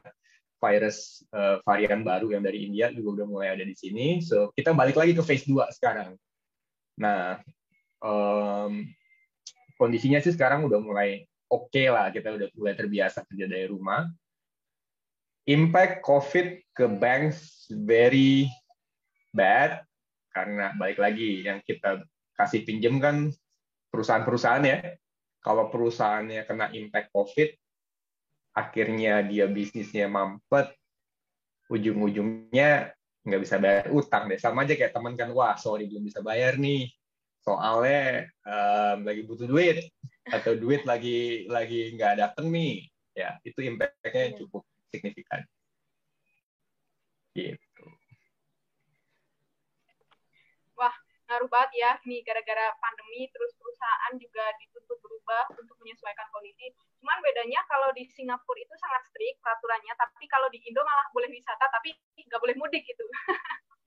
virus 0.60 1.24
uh, 1.32 1.58
varian 1.64 2.04
baru 2.04 2.36
yang 2.36 2.44
dari 2.44 2.68
India 2.68 2.92
juga 2.92 3.24
udah 3.24 3.26
mulai 3.26 3.48
ada 3.56 3.64
di 3.64 3.74
sini. 3.74 4.20
So 4.20 4.52
kita 4.52 4.76
balik 4.76 5.00
lagi 5.00 5.16
ke 5.16 5.24
phase 5.24 5.48
2 5.48 5.72
sekarang. 5.74 6.14
Nah, 7.00 7.40
um, 8.04 8.86
kondisinya 9.80 10.20
sih 10.20 10.36
sekarang 10.36 10.68
udah 10.68 10.78
mulai 10.78 11.24
oke 11.50 11.72
okay 11.72 11.88
lah, 11.90 12.12
kita 12.12 12.36
udah 12.36 12.48
mulai 12.54 12.74
terbiasa 12.76 13.24
kerja 13.26 13.48
dari 13.48 13.66
rumah 13.66 14.06
impact 15.48 16.06
COVID 16.06 16.62
ke 16.72 16.86
banks 16.86 17.66
very 17.70 18.46
bad 19.34 19.82
karena 20.32 20.72
balik 20.78 21.02
lagi 21.02 21.44
yang 21.44 21.60
kita 21.64 22.04
kasih 22.38 22.64
pinjam 22.64 22.96
kan 23.02 23.28
perusahaan-perusahaan 23.92 24.64
ya. 24.64 24.78
Kalau 25.42 25.68
perusahaannya 25.68 26.46
kena 26.46 26.70
impact 26.70 27.10
COVID, 27.10 27.50
akhirnya 28.54 29.26
dia 29.26 29.50
bisnisnya 29.50 30.06
mampet, 30.06 30.70
ujung-ujungnya 31.66 32.94
nggak 33.26 33.42
bisa 33.42 33.58
bayar 33.58 33.90
utang 33.90 34.30
deh. 34.30 34.38
Sama 34.38 34.62
aja 34.62 34.78
kayak 34.78 34.94
teman 34.94 35.18
kan, 35.18 35.34
wah 35.34 35.58
sorry 35.58 35.90
belum 35.90 36.06
bisa 36.06 36.22
bayar 36.22 36.56
nih, 36.62 36.86
soalnya 37.42 38.30
um, 38.46 39.02
lagi 39.02 39.22
butuh 39.26 39.50
duit 39.50 39.82
atau 40.30 40.54
duit 40.54 40.86
lagi 40.86 41.50
lagi 41.50 41.90
nggak 41.98 42.22
dateng 42.22 42.54
nih. 42.54 42.86
Ya 43.12 43.36
itu 43.42 43.60
impactnya 43.66 44.32
iya. 44.32 44.38
cukup 44.38 44.62
signifikan. 44.92 45.40
Gitu. 47.32 47.86
Wah, 50.76 50.92
ngaruh 51.32 51.48
banget 51.48 51.70
ya 51.80 51.90
nih 52.04 52.20
gara-gara 52.20 52.76
pandemi 52.76 53.24
terus 53.32 53.56
perusahaan 53.56 54.12
juga 54.20 54.44
dituntut 54.60 55.00
berubah 55.00 55.48
untuk 55.56 55.80
menyesuaikan 55.80 56.28
kondisi. 56.28 56.68
Cuman 57.00 57.18
bedanya 57.24 57.64
kalau 57.64 57.88
di 57.96 58.04
Singapura 58.12 58.60
itu 58.60 58.74
sangat 58.76 59.08
strict 59.08 59.40
peraturannya, 59.40 59.96
tapi 59.96 60.28
kalau 60.28 60.52
di 60.52 60.60
Indo 60.68 60.84
malah 60.84 61.08
boleh 61.16 61.32
wisata 61.32 61.72
tapi 61.72 61.96
nggak 62.20 62.40
boleh 62.40 62.56
mudik 62.60 62.84
gitu. 62.84 63.04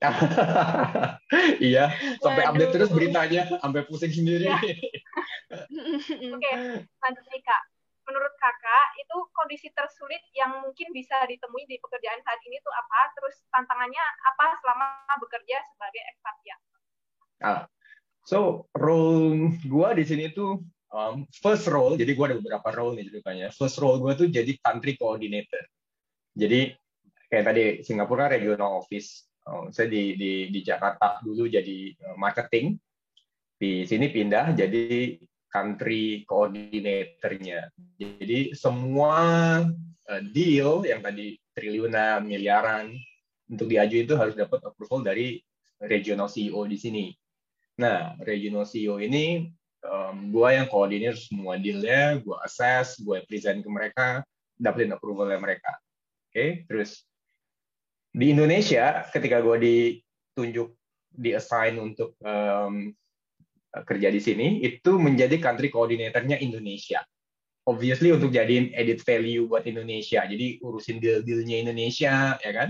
iya, 1.63 1.89
sampai 2.21 2.43
Waduh. 2.45 2.51
update 2.53 2.73
terus 2.75 2.91
beritanya, 2.91 3.41
sampai 3.61 3.81
pusing 3.87 4.13
sendiri. 4.13 4.45
Ya. 4.49 4.59
Oke, 6.35 6.51
lanjut 7.01 7.25
nih 7.29 7.41
Kak 7.45 7.74
menurut 8.05 8.33
kakak 8.37 8.87
itu 9.01 9.17
kondisi 9.33 9.67
tersulit 9.73 10.21
yang 10.37 10.61
mungkin 10.61 10.93
bisa 10.93 11.25
ditemui 11.25 11.65
di 11.65 11.81
pekerjaan 11.81 12.21
saat 12.21 12.39
ini 12.45 12.61
tuh 12.61 12.73
apa? 12.73 12.99
Terus 13.17 13.35
tantangannya 13.49 14.05
apa 14.33 14.55
selama 14.61 14.87
bekerja 15.19 15.57
sebagai 15.73 16.01
ekspatriat? 16.13 16.59
Nah, 17.35 17.67
So 18.25 18.65
role 18.73 19.53
gue 19.61 19.89
di 20.01 20.03
sini 20.03 20.33
tuh 20.33 20.57
um, 20.89 21.29
first 21.29 21.69
role, 21.69 21.93
jadi 21.93 22.17
gue 22.17 22.25
ada 22.25 22.37
beberapa 22.41 22.73
role 22.73 22.97
nih 22.97 23.13
ceritanya. 23.13 23.47
First 23.53 23.77
role 23.77 24.01
gue 24.01 24.13
tuh 24.17 24.27
jadi 24.33 24.49
country 24.65 24.97
coordinator. 24.97 25.61
Jadi 26.33 26.73
kayak 27.29 27.45
tadi 27.45 27.63
Singapura 27.85 28.25
regional 28.33 28.81
office. 28.81 29.29
Um, 29.45 29.69
saya 29.69 29.85
di, 29.93 30.17
di 30.17 30.49
di 30.49 30.59
Jakarta 30.65 31.21
dulu 31.21 31.45
jadi 31.45 31.93
uh, 32.01 32.17
marketing. 32.17 32.81
Di 33.61 33.85
sini 33.85 34.09
pindah 34.09 34.57
jadi 34.57 35.15
country 35.55 36.27
coordinatornya. 36.27 37.71
Jadi 37.95 38.51
semua 38.51 39.13
uh, 40.11 40.21
deal 40.35 40.83
yang 40.83 40.99
tadi 40.99 41.39
triliunan, 41.55 42.27
miliaran 42.27 42.91
untuk 43.47 43.71
diaju 43.71 43.95
itu 43.95 44.13
harus 44.19 44.35
dapat 44.35 44.59
approval 44.67 45.07
dari 45.07 45.39
regional 45.79 46.27
CEO 46.27 46.67
di 46.67 46.75
sini. 46.75 47.05
Nah, 47.79 48.19
regional 48.19 48.67
CEO 48.67 48.99
ini 48.99 49.47
um, 49.87 50.35
gue 50.35 50.49
yang 50.51 50.67
koordinir 50.67 51.15
semua 51.15 51.55
dealnya, 51.55 52.19
gue 52.19 52.35
assess, 52.43 52.99
gue 52.99 53.23
present 53.23 53.63
ke 53.63 53.69
mereka, 53.71 54.07
dapetin 54.59 54.91
approval 54.91 55.31
dari 55.31 55.39
mereka. 55.39 55.71
Oke, 56.31 56.35
okay? 56.35 56.49
terus 56.67 57.07
di 58.11 58.35
Indonesia 58.35 59.07
ketika 59.11 59.39
gue 59.39 59.57
ditunjuk 59.59 60.67
di 61.15 61.31
assign 61.31 61.79
untuk 61.79 62.15
um, 62.23 62.91
kerja 63.83 64.07
di 64.07 64.21
sini 64.23 64.63
itu 64.63 64.95
menjadi 64.95 65.35
country 65.41 65.67
coordinatornya 65.67 66.39
Indonesia. 66.39 67.03
Obviously 67.65 68.13
untuk 68.13 68.29
jadiin 68.29 68.71
edit 68.77 69.01
value 69.01 69.49
buat 69.49 69.65
Indonesia. 69.65 70.23
Jadi 70.23 70.61
urusin 70.61 71.01
deal-dealnya 71.01 71.65
Indonesia, 71.65 72.37
ya 72.37 72.51
kan? 72.53 72.69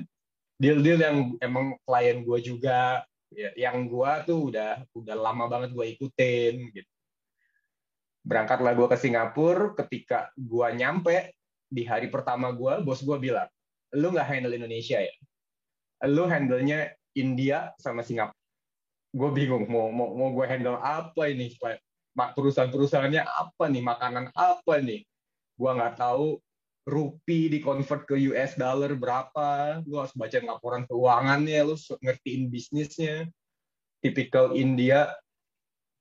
Deal-deal 0.56 1.00
yang 1.04 1.18
emang 1.44 1.76
klien 1.84 2.24
gue 2.24 2.40
juga 2.40 3.04
ya, 3.36 3.52
yang 3.60 3.92
gue 3.92 4.12
tuh 4.24 4.50
udah 4.50 4.88
udah 4.96 5.16
lama 5.20 5.46
banget 5.52 5.76
gue 5.76 5.86
ikutin 6.00 6.54
gitu 6.72 6.92
berangkatlah 8.26 8.74
gue 8.74 8.88
ke 8.90 8.98
Singapura 8.98 9.78
ketika 9.86 10.34
gue 10.34 10.68
nyampe 10.74 11.38
di 11.70 11.86
hari 11.86 12.10
pertama 12.10 12.50
gue 12.50 12.82
bos 12.82 13.06
gue 13.06 13.18
bilang 13.22 13.46
lu 13.94 14.10
nggak 14.10 14.26
handle 14.26 14.56
Indonesia 14.58 14.98
ya 14.98 15.16
lu 16.10 16.26
handle-nya 16.26 16.90
India 17.14 17.72
sama 17.78 18.02
Singapura 18.02 18.45
gue 19.16 19.30
bingung 19.32 19.64
mau 19.72 19.88
mau 19.96 20.12
mau 20.12 20.30
gue 20.36 20.44
handle 20.44 20.76
apa 20.76 21.32
ini 21.32 21.56
perusahaan-perusahaannya 22.16 23.24
apa 23.24 23.64
nih 23.72 23.80
makanan 23.80 24.26
apa 24.36 24.84
nih 24.84 25.08
gue 25.56 25.72
nggak 25.72 25.96
tahu 25.96 26.44
rupi 26.86 27.50
di 27.50 27.60
convert 27.66 28.06
ke 28.06 28.14
US 28.30 28.54
dollar 28.56 28.94
berapa, 28.94 29.82
lu 29.90 29.98
harus 29.98 30.14
baca 30.14 30.38
laporan 30.38 30.86
keuangannya, 30.86 31.66
lu 31.66 31.76
ngertiin 31.76 32.48
bisnisnya. 32.48 33.26
Tipikal 34.06 34.54
India, 34.54 35.10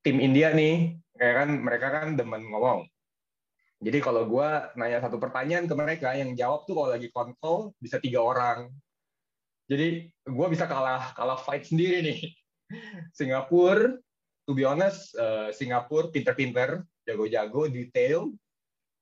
tim 0.05 0.21
India 0.21 0.53
nih, 0.53 1.01
kayak 1.17 1.35
kan 1.41 1.49
mereka 1.57 1.87
kan 1.89 2.09
demen 2.21 2.45
ngomong. 2.53 2.85
Jadi 3.81 3.99
kalau 4.05 4.29
gue 4.29 4.49
nanya 4.77 5.01
satu 5.01 5.17
pertanyaan 5.17 5.65
ke 5.65 5.73
mereka, 5.73 6.13
yang 6.13 6.37
jawab 6.37 6.69
tuh 6.69 6.77
kalau 6.77 6.93
lagi 6.93 7.09
kontrol 7.09 7.73
bisa 7.81 7.97
tiga 7.97 8.21
orang. 8.21 8.69
Jadi 9.65 10.13
gue 10.13 10.47
bisa 10.53 10.69
kalah 10.69 11.17
kalah 11.17 11.41
fight 11.41 11.65
sendiri 11.65 12.05
nih. 12.05 12.21
Singapura, 13.13 13.97
to 14.45 14.53
be 14.53 14.65
honest, 14.65 15.13
uh, 15.17 15.53
Singapura 15.53 16.13
pinter-pinter, 16.13 16.85
jago-jago, 17.05 17.69
detail, 17.69 18.33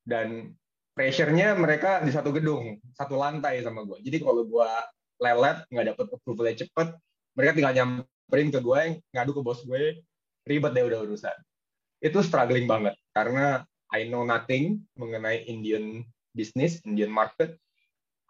dan 0.02 0.54
pressure-nya 0.92 1.56
mereka 1.56 2.04
di 2.04 2.12
satu 2.12 2.34
gedung, 2.34 2.76
satu 2.92 3.16
lantai 3.16 3.64
sama 3.64 3.86
gue. 3.86 4.02
Jadi 4.04 4.18
kalau 4.20 4.44
gue 4.44 4.70
lelet, 5.22 5.64
nggak 5.70 5.86
dapet 5.94 6.06
approval 6.10 6.46
cepet, 6.52 6.88
mereka 7.32 7.50
tinggal 7.56 7.74
nyamperin 7.74 8.50
ke 8.52 8.60
gue, 8.60 8.82
ngadu 9.14 9.32
ke 9.32 9.40
bos 9.40 9.62
gue, 9.64 10.02
ribet 10.44 10.72
deh 10.74 10.84
udah 10.84 11.00
urusan. 11.06 11.36
Itu 12.02 12.20
struggling 12.20 12.66
banget, 12.66 12.98
karena 13.14 13.62
I 13.94 14.10
know 14.10 14.26
nothing 14.26 14.82
mengenai 14.98 15.46
Indian 15.46 16.02
business, 16.34 16.82
Indian 16.82 17.12
market. 17.12 17.56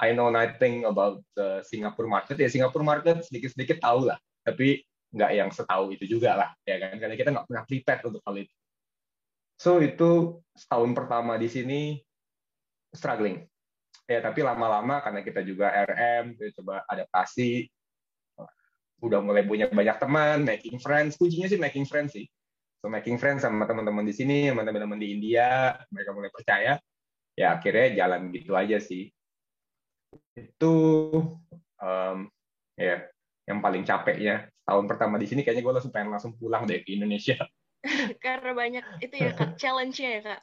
I 0.02 0.10
know 0.10 0.28
nothing 0.28 0.82
about 0.82 1.22
the 1.38 1.62
Singapore 1.62 2.10
market. 2.10 2.34
Ya 2.34 2.50
Singapore 2.50 2.82
market 2.82 3.22
sedikit-sedikit 3.22 3.78
tahu 3.80 4.10
lah, 4.10 4.18
tapi 4.42 4.82
nggak 5.12 5.30
yang 5.36 5.50
setahu 5.52 5.92
itu 5.92 6.08
juga 6.08 6.34
lah, 6.34 6.50
ya 6.64 6.80
kan? 6.80 6.96
Karena 6.96 7.14
kita 7.14 7.30
nggak 7.30 7.46
pernah 7.46 7.64
prepare 7.68 8.02
untuk 8.08 8.22
hal 8.24 8.36
itu. 8.40 8.54
So 9.60 9.78
itu 9.78 10.40
setahun 10.56 10.90
pertama 10.96 11.36
di 11.36 11.48
sini 11.52 11.80
struggling. 12.90 13.44
Ya, 14.10 14.18
tapi 14.18 14.42
lama-lama 14.42 14.98
karena 15.04 15.20
kita 15.22 15.46
juga 15.46 15.70
RM, 15.70 16.34
kita 16.34 16.50
coba 16.60 16.82
adaptasi, 16.90 17.70
udah 19.02 19.18
mulai 19.18 19.42
punya 19.42 19.66
banyak 19.66 19.98
teman, 19.98 20.46
making 20.46 20.78
friends. 20.78 21.18
Kuncinya 21.18 21.50
sih 21.50 21.58
making 21.58 21.86
friends 21.86 22.14
sih. 22.14 22.26
So 22.82 22.90
making 22.90 23.18
friends 23.18 23.46
sama 23.46 23.66
teman-teman 23.66 24.06
di 24.06 24.14
sini, 24.14 24.50
sama 24.50 24.66
teman-teman 24.66 24.98
di 24.98 25.14
India, 25.14 25.78
mereka 25.90 26.10
mulai 26.14 26.30
percaya. 26.30 26.72
Ya 27.38 27.58
akhirnya 27.58 28.04
jalan 28.04 28.30
gitu 28.30 28.54
aja 28.54 28.78
sih. 28.78 29.10
Itu 30.38 30.74
um, 31.82 32.18
ya 32.78 33.06
yang 33.46 33.58
paling 33.58 33.82
capeknya 33.82 34.51
tahun 34.62 34.86
pertama 34.86 35.18
di 35.18 35.26
sini 35.26 35.42
kayaknya 35.42 35.66
gue 35.66 35.74
langsung 35.74 35.92
pengen 35.92 36.10
langsung 36.14 36.32
pulang 36.38 36.66
deh 36.66 36.82
ke 36.82 36.94
Indonesia. 36.94 37.38
Karena 38.24 38.54
banyak 38.54 38.84
itu 39.02 39.14
ya 39.18 39.30
kak 39.34 39.58
challenge-nya 39.58 40.10
ya 40.18 40.20
kak. 40.22 40.40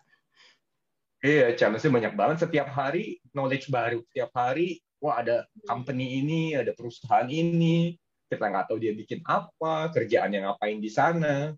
Iya, 1.20 1.48
challenge-nya 1.56 1.92
banyak 1.92 2.14
banget. 2.16 2.38
Setiap 2.48 2.68
hari 2.72 3.20
knowledge 3.36 3.68
baru. 3.68 4.00
Setiap 4.12 4.32
hari, 4.36 4.80
wah 5.04 5.20
ada 5.20 5.48
company 5.68 6.24
ini, 6.24 6.56
ada 6.56 6.72
perusahaan 6.76 7.28
ini. 7.28 7.96
Kita 8.30 8.46
nggak 8.46 8.72
tahu 8.72 8.80
dia 8.80 8.94
bikin 8.94 9.26
apa, 9.26 9.92
kerjaan 9.92 10.36
yang 10.36 10.48
ngapain 10.48 10.80
di 10.80 10.92
sana. 10.92 11.56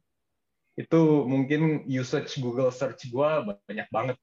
Itu 0.73 1.29
mungkin 1.29 1.85
usage 1.85 2.41
Google 2.41 2.73
search 2.73 3.09
gue 3.09 3.29
banyak 3.45 3.87
banget. 3.91 4.17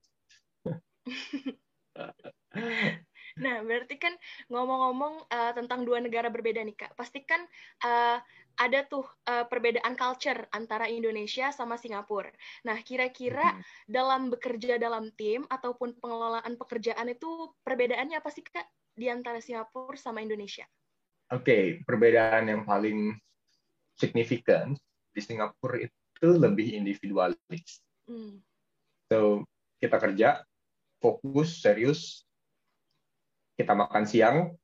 nah, 3.43 3.63
berarti 3.63 3.95
kan 3.95 4.13
ngomong-ngomong 4.51 5.25
uh, 5.31 5.51
tentang 5.55 5.87
dua 5.87 6.03
negara 6.03 6.27
berbeda 6.27 6.61
nih, 6.63 6.75
Kak. 6.75 6.93
Pastikan 6.99 7.41
uh, 7.83 8.19
ada 8.59 8.79
tuh 8.83 9.07
uh, 9.31 9.47
perbedaan 9.47 9.95
culture 9.95 10.51
antara 10.51 10.91
Indonesia 10.91 11.49
sama 11.55 11.79
Singapura. 11.79 12.29
Nah, 12.67 12.75
kira-kira 12.83 13.55
hmm. 13.55 13.63
dalam 13.87 14.27
bekerja 14.27 14.75
dalam 14.75 15.15
tim 15.15 15.47
ataupun 15.47 15.95
pengelolaan 16.03 16.59
pekerjaan 16.59 17.07
itu 17.07 17.55
perbedaannya 17.63 18.19
apa 18.19 18.29
sih 18.29 18.43
Kak 18.43 18.67
di 18.99 19.07
antara 19.07 19.39
Singapura 19.39 19.95
sama 19.95 20.19
Indonesia? 20.19 20.67
Oke, 21.31 21.45
okay, 21.45 21.63
perbedaan 21.87 22.51
yang 22.51 22.67
paling 22.67 23.15
signifikan 23.95 24.75
di 25.15 25.21
Singapura 25.23 25.79
itu 25.87 26.27
lebih 26.35 26.75
individualis. 26.75 27.79
Hmm. 28.09 28.43
So, 29.07 29.47
kita 29.79 29.95
kerja 30.03 30.43
fokus, 30.99 31.63
serius, 31.63 32.27
kita 33.59 33.75
makan 33.75 34.07
siang, 34.07 34.55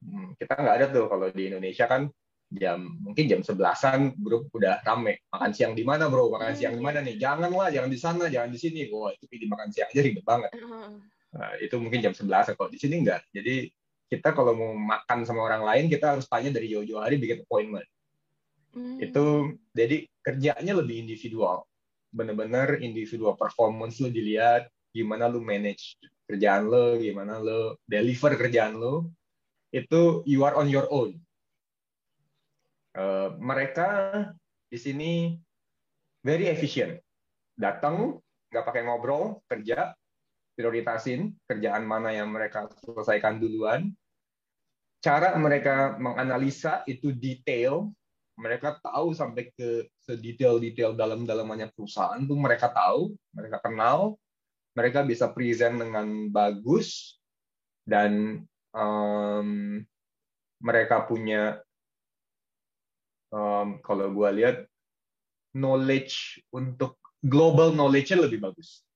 hmm, 0.00 0.40
kita 0.40 0.56
nggak 0.56 0.76
ada 0.80 0.86
tuh. 0.88 1.06
Kalau 1.12 1.28
di 1.28 1.52
Indonesia 1.52 1.84
kan 1.84 2.08
jam 2.48 2.96
mungkin 3.04 3.28
jam 3.28 3.40
sebelasan 3.44 4.16
grup 4.16 4.48
udah 4.56 4.80
rame. 4.80 5.20
Makan 5.28 5.52
siang 5.52 5.76
di 5.76 5.84
mana 5.84 6.08
bro? 6.08 6.32
Makan 6.32 6.56
siang 6.56 6.72
di 6.72 6.80
mana 6.80 7.04
nih? 7.04 7.20
Jangan 7.20 7.52
lah 7.52 7.68
jangan 7.68 7.92
di 7.92 8.00
sana 8.00 8.24
jangan 8.32 8.48
di 8.48 8.56
sini. 8.56 8.88
Wah 8.88 9.12
itu 9.12 9.28
pilih 9.28 9.52
makan 9.52 9.68
siang 9.68 9.92
aja 9.92 10.00
ribet 10.00 10.24
banget. 10.24 10.50
Nah, 11.28 11.52
itu 11.60 11.76
mungkin 11.76 12.00
jam 12.00 12.16
sebelas 12.16 12.48
kalau 12.56 12.72
di 12.72 12.80
sini 12.80 13.04
enggak 13.04 13.20
jadi 13.36 13.68
kita 14.08 14.32
kalau 14.32 14.56
mau 14.56 14.72
makan 14.72 15.28
sama 15.28 15.44
orang 15.44 15.60
lain 15.60 15.92
kita 15.92 16.16
harus 16.16 16.24
tanya 16.24 16.56
dari 16.56 16.72
jauh-jauh 16.72 17.04
hari 17.04 17.20
bikin 17.20 17.44
appointment. 17.44 17.84
Hmm. 18.68 19.00
itu 19.00 19.56
jadi 19.72 20.04
kerjanya 20.20 20.72
lebih 20.76 21.08
individual. 21.08 21.64
Bener-bener 22.12 22.80
individual 22.84 23.32
performance 23.36 23.96
lo 24.00 24.12
dilihat 24.12 24.68
gimana 24.92 25.24
lo 25.28 25.40
manage 25.40 25.96
kerjaan 26.28 26.68
lo 26.68 27.00
gimana 27.00 27.40
lo 27.40 27.80
deliver 27.88 28.36
kerjaan 28.36 28.76
lo 28.76 29.08
itu 29.72 30.22
you 30.28 30.44
are 30.44 30.56
on 30.60 30.68
your 30.68 30.84
own 30.92 31.16
Eh, 32.98 33.28
mereka 33.38 33.88
di 34.66 34.78
sini 34.78 35.12
very 36.26 36.50
efficient. 36.50 36.98
Datang, 37.54 38.18
nggak 38.50 38.64
pakai 38.66 38.82
ngobrol, 38.82 39.38
kerja, 39.46 39.94
prioritasin 40.58 41.30
kerjaan 41.46 41.86
mana 41.86 42.10
yang 42.10 42.34
mereka 42.34 42.66
selesaikan 42.82 43.38
duluan. 43.38 43.94
Cara 44.98 45.30
mereka 45.38 45.94
menganalisa 45.94 46.82
itu 46.90 47.14
detail, 47.14 47.86
mereka 48.34 48.82
tahu 48.82 49.14
sampai 49.14 49.54
ke 49.54 49.86
sedetail-detail 50.02 50.98
dalam-dalamannya 50.98 51.70
perusahaan 51.70 52.18
tuh 52.18 52.34
mereka 52.34 52.66
tahu, 52.74 53.14
mereka 53.30 53.62
kenal, 53.62 54.18
mereka 54.78 55.02
bisa 55.02 55.26
present 55.34 55.82
dengan 55.82 56.30
bagus 56.30 57.18
dan 57.82 58.42
um, 58.70 59.82
mereka 60.62 61.02
punya 61.02 61.58
um, 63.34 63.82
kalau 63.82 64.14
gue 64.14 64.30
lihat 64.38 64.56
knowledge 65.58 66.38
untuk 66.54 66.94
global 67.18 67.74
knowledge-nya 67.74 68.30
lebih 68.30 68.38
bagus. 68.38 68.86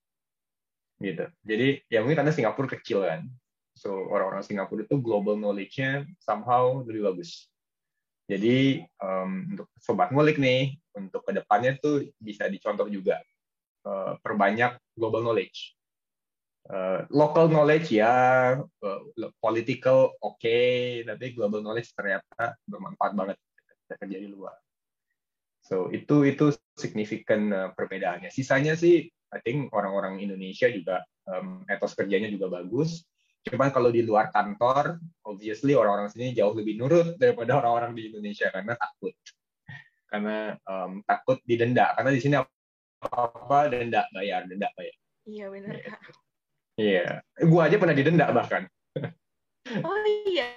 Gitu. 1.03 1.27
Jadi 1.43 1.83
ya 1.91 1.99
mungkin 2.07 2.23
karena 2.23 2.31
Singapura 2.31 2.71
kecil 2.79 3.03
kan. 3.03 3.27
So 3.75 3.91
orang-orang 3.91 4.47
Singapura 4.47 4.87
itu 4.87 5.03
global 5.03 5.35
knowledge-nya 5.35 6.07
somehow 6.23 6.87
lebih 6.87 7.11
bagus. 7.11 7.51
Jadi 8.31 8.87
um, 9.03 9.51
untuk 9.51 9.69
sobat 9.83 10.15
ngulik 10.15 10.39
nih, 10.39 10.79
untuk 10.95 11.27
ke 11.27 11.35
depannya 11.35 11.75
tuh 11.83 12.07
bisa 12.23 12.47
dicontoh 12.47 12.87
juga 12.87 13.19
uh, 13.87 14.19
perbanyak 14.21 14.79
global 14.97 15.23
knowledge. 15.23 15.75
Uh, 16.63 17.03
local 17.11 17.51
knowledge 17.51 17.91
ya, 17.91 18.15
uh, 18.63 19.01
political 19.43 20.15
oke, 20.23 20.39
okay, 20.39 21.03
tapi 21.03 21.35
global 21.35 21.59
knowledge 21.59 21.91
ternyata 21.91 22.55
bermanfaat 22.71 23.13
banget 23.19 23.37
ketika 23.83 23.95
kerja 24.07 24.19
di 24.23 24.29
luar. 24.31 24.55
So 25.63 25.91
itu 25.91 26.23
itu 26.27 26.55
signifikan 26.79 27.51
uh, 27.51 27.69
perbedaannya. 27.75 28.31
Sisanya 28.31 28.79
sih, 28.79 29.11
I 29.33 29.41
think 29.43 29.75
orang-orang 29.75 30.23
Indonesia 30.23 30.71
juga 30.71 31.03
um, 31.27 31.67
etos 31.67 31.99
kerjanya 31.99 32.29
juga 32.29 32.63
bagus. 32.63 33.03
Cuman 33.43 33.75
kalau 33.75 33.91
di 33.91 34.07
luar 34.07 34.31
kantor, 34.31 35.03
obviously 35.27 35.75
orang-orang 35.75 36.15
sini 36.15 36.31
jauh 36.31 36.55
lebih 36.55 36.79
nurut 36.79 37.19
daripada 37.19 37.57
orang-orang 37.63 37.99
di 37.99 38.13
Indonesia 38.13 38.47
karena 38.55 38.79
takut, 38.79 39.15
karena 40.07 40.55
um, 40.63 41.03
takut 41.03 41.43
didenda. 41.43 41.91
Karena 41.99 42.11
di 42.15 42.21
sini 42.23 42.39
apa-apa 43.03 43.59
denda 43.75 44.07
bayar, 44.15 44.47
denda 44.47 44.71
bayar. 44.79 44.97
Iya 45.27 45.47
benar 45.51 45.75
kak. 45.83 46.01
Iya, 46.81 47.21
gua 47.47 47.69
aja 47.69 47.77
pernah 47.77 47.97
didenda 47.97 48.27
bahkan. 48.31 48.65
Oh 49.87 49.95
iya. 50.27 50.51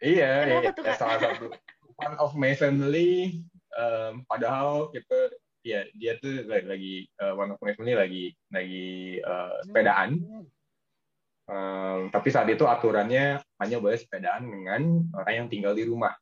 iya, 0.00 0.48
iya. 0.48 0.72
Tuh, 0.72 0.80
salah 0.96 1.20
satu 1.20 1.52
one 2.00 2.16
of 2.18 2.32
my 2.34 2.56
family. 2.56 3.44
Um, 3.72 4.24
padahal 4.24 4.88
kita 4.96 5.32
ya 5.62 5.86
dia 5.94 6.18
tuh 6.18 6.44
lagi, 6.48 6.66
lagi 6.66 6.94
uh, 7.22 7.36
one 7.38 7.54
of 7.54 7.60
my 7.62 7.72
family 7.76 7.94
lagi 7.94 8.24
lagi 8.48 9.20
uh, 9.22 9.60
sepedaan. 9.68 10.24
Um, 11.52 12.08
tapi 12.08 12.32
saat 12.32 12.48
itu 12.48 12.64
aturannya 12.64 13.44
hanya 13.60 13.76
boleh 13.76 13.98
sepedaan 14.00 14.48
dengan 14.48 15.04
orang 15.12 15.34
yang 15.44 15.48
tinggal 15.52 15.76
di 15.76 15.84
rumah. 15.84 16.16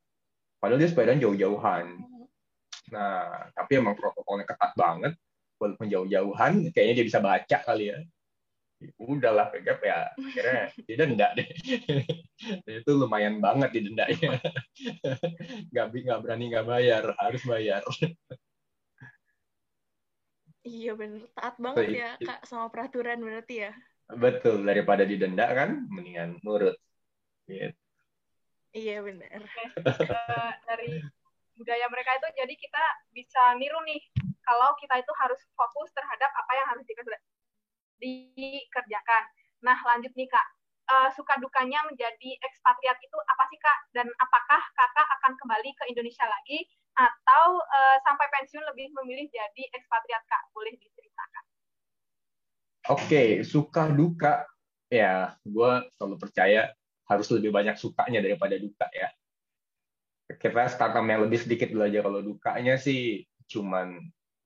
Padahal 0.58 0.80
dia 0.82 0.90
sepedaan 0.90 1.22
jauh-jauhan. 1.22 1.86
Nah, 2.90 3.48
tapi 3.54 3.78
emang 3.78 3.94
protokolnya 3.94 4.46
ketat 4.46 4.72
banget. 4.74 5.14
Walaupun 5.60 5.86
jauh-jauhan, 5.92 6.72
kayaknya 6.72 6.94
dia 7.00 7.06
bisa 7.06 7.20
baca 7.20 7.58
kali 7.62 7.92
ya. 7.92 7.98
Udahlah 8.96 9.52
pegap 9.52 9.78
ya. 9.84 10.08
Akhirnya 10.16 10.72
didenda 10.88 11.28
deh. 11.36 11.48
Itu 12.80 12.96
lumayan 12.96 13.44
banget 13.44 13.76
didendanya 13.76 14.40
nggak 15.72 15.86
nggak 15.92 16.20
berani 16.24 16.44
nggak 16.48 16.66
bayar. 16.66 17.04
Harus 17.20 17.44
bayar. 17.44 17.84
Iya 20.64 20.96
bener. 20.96 21.28
Taat 21.36 21.60
banget 21.60 21.84
so, 21.84 21.92
ya 21.92 22.10
kak 22.24 22.40
sama 22.48 22.72
peraturan 22.72 23.20
berarti 23.20 23.68
ya. 23.68 23.72
Betul 24.16 24.64
daripada 24.64 25.04
didenda 25.04 25.44
kan 25.52 25.84
mendingan 25.92 26.40
nurut. 26.40 26.80
Gitu. 27.50 27.74
iya 28.70 29.02
benar 29.02 29.42
uh, 29.82 30.52
dari 30.62 31.02
budaya 31.60 31.84
mereka 31.92 32.16
itu 32.16 32.28
jadi 32.40 32.54
kita 32.56 32.84
bisa 33.12 33.42
niru 33.60 33.84
nih 33.84 34.00
kalau 34.40 34.72
kita 34.80 34.96
itu 34.96 35.12
harus 35.20 35.36
fokus 35.52 35.92
terhadap 35.92 36.32
apa 36.32 36.52
yang 36.56 36.66
harus 36.72 36.84
dikerjakan. 38.00 39.22
Nah, 39.60 39.76
lanjut 39.84 40.10
nih 40.16 40.26
Kak. 40.26 40.46
Uh, 40.90 41.06
suka 41.14 41.38
dukanya 41.38 41.86
menjadi 41.86 42.34
ekspatriat 42.42 42.98
itu 42.98 43.14
apa 43.14 43.44
sih 43.46 43.60
Kak? 43.62 43.78
Dan 43.94 44.10
apakah 44.18 44.58
Kakak 44.74 45.06
akan 45.20 45.32
kembali 45.38 45.70
ke 45.76 45.84
Indonesia 45.86 46.26
lagi 46.26 46.66
atau 46.98 47.62
uh, 47.62 47.96
sampai 48.02 48.26
pensiun 48.26 48.64
lebih 48.74 48.90
memilih 48.98 49.30
jadi 49.30 49.62
ekspatriat 49.70 50.24
Kak? 50.26 50.50
Boleh 50.50 50.74
diceritakan. 50.74 51.44
Oke, 52.90 53.06
okay, 53.06 53.28
suka 53.46 53.86
duka 53.92 54.50
ya, 54.90 55.38
gue 55.46 55.72
selalu 55.94 56.16
percaya 56.18 56.74
harus 57.06 57.28
lebih 57.30 57.54
banyak 57.54 57.78
sukanya 57.78 58.18
daripada 58.18 58.58
duka 58.58 58.90
ya. 58.90 59.14
Kita 60.38 60.70
start 60.70 60.94
yang 60.94 61.26
lebih 61.26 61.42
sedikit 61.42 61.74
aja 61.80 62.04
kalau 62.06 62.20
dukanya 62.22 62.78
sih 62.78 63.26
cuman 63.50 63.98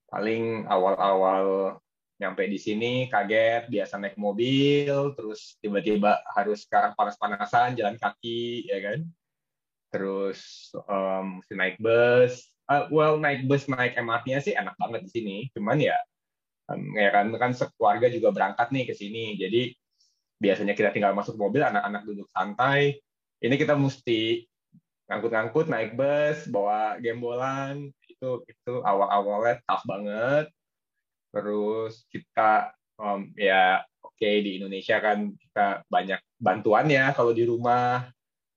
paling 0.09 0.65
awal-awal 0.65 1.77
nyampe 2.17 2.47
di 2.47 2.57
sini 2.57 3.11
kaget 3.11 3.67
biasa 3.69 3.99
naik 3.99 4.17
mobil 4.17 5.13
terus 5.19 5.59
tiba-tiba 5.59 6.23
harus 6.33 6.63
sekarang 6.65 6.95
panas-panasan 6.95 7.77
jalan 7.77 7.99
kaki 7.99 8.71
ya 8.71 8.79
kan? 8.81 8.99
Terus 9.91 10.71
um, 10.89 11.43
naik 11.53 11.77
bus 11.83 12.55
uh, 12.71 12.89
well 12.89 13.21
naik 13.21 13.45
bus 13.45 13.69
naik 13.69 13.99
MRT-nya 13.99 14.41
sih 14.41 14.55
enak 14.57 14.79
banget 14.81 15.05
di 15.05 15.11
sini. 15.11 15.37
Cuman 15.53 15.83
ya 15.83 15.99
um, 16.71 16.97
ya 16.97 17.11
kan 17.13 17.29
kan 17.37 17.53
sekeluarga 17.53 18.09
juga 18.09 18.33
berangkat 18.33 18.73
nih 18.73 18.85
ke 18.89 18.95
sini. 18.97 19.37
Jadi 19.37 19.75
biasanya 20.39 20.73
kita 20.73 20.95
tinggal 20.95 21.13
masuk 21.13 21.37
mobil 21.37 21.61
anak-anak 21.61 22.03
duduk 22.09 22.29
santai. 22.33 22.99
Ini 23.43 23.55
kita 23.61 23.77
mesti 23.77 24.47
ngangkut-ngangkut 25.09 25.67
naik 25.69 25.93
bus 25.97 26.49
bawa 26.49 26.97
gembolan 26.97 27.93
itu 28.09 28.41
itu 28.49 28.73
awal-awalnya 28.81 29.61
tough 29.69 29.85
banget. 29.85 30.47
Terus 31.35 32.07
kita 32.09 32.73
um, 32.97 33.29
ya 33.37 33.83
oke 34.01 34.17
okay, 34.17 34.41
di 34.41 34.63
Indonesia 34.63 34.97
kan 35.03 35.35
kita 35.37 35.85
banyak 35.91 36.21
bantuan 36.41 36.87
ya 36.89 37.13
kalau 37.13 37.35
di 37.37 37.45
rumah. 37.45 38.09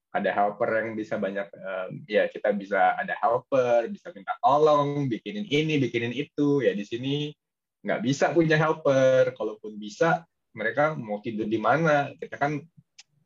Ada 0.07 0.33
helper 0.33 0.81
yang 0.81 0.89
bisa 0.97 1.19
banyak 1.19 1.45
um, 1.51 1.89
ya 2.09 2.25
kita 2.31 2.49
bisa 2.55 2.95
ada 2.95 3.13
helper 3.21 3.91
bisa 3.91 4.09
minta 4.15 4.33
tolong 4.39 5.05
bikinin 5.05 5.45
ini 5.45 5.77
bikinin 5.77 6.15
itu. 6.15 6.63
Ya 6.63 6.73
di 6.73 6.87
sini 6.87 7.35
nggak 7.83 8.01
bisa 8.01 8.31
punya 8.33 8.55
helper. 8.57 9.35
Kalaupun 9.35 9.77
bisa 9.77 10.23
mereka 10.55 10.95
mau 10.97 11.21
tidur 11.21 11.45
di 11.45 11.59
mana? 11.61 12.09
Kita 12.17 12.39
kan 12.39 12.57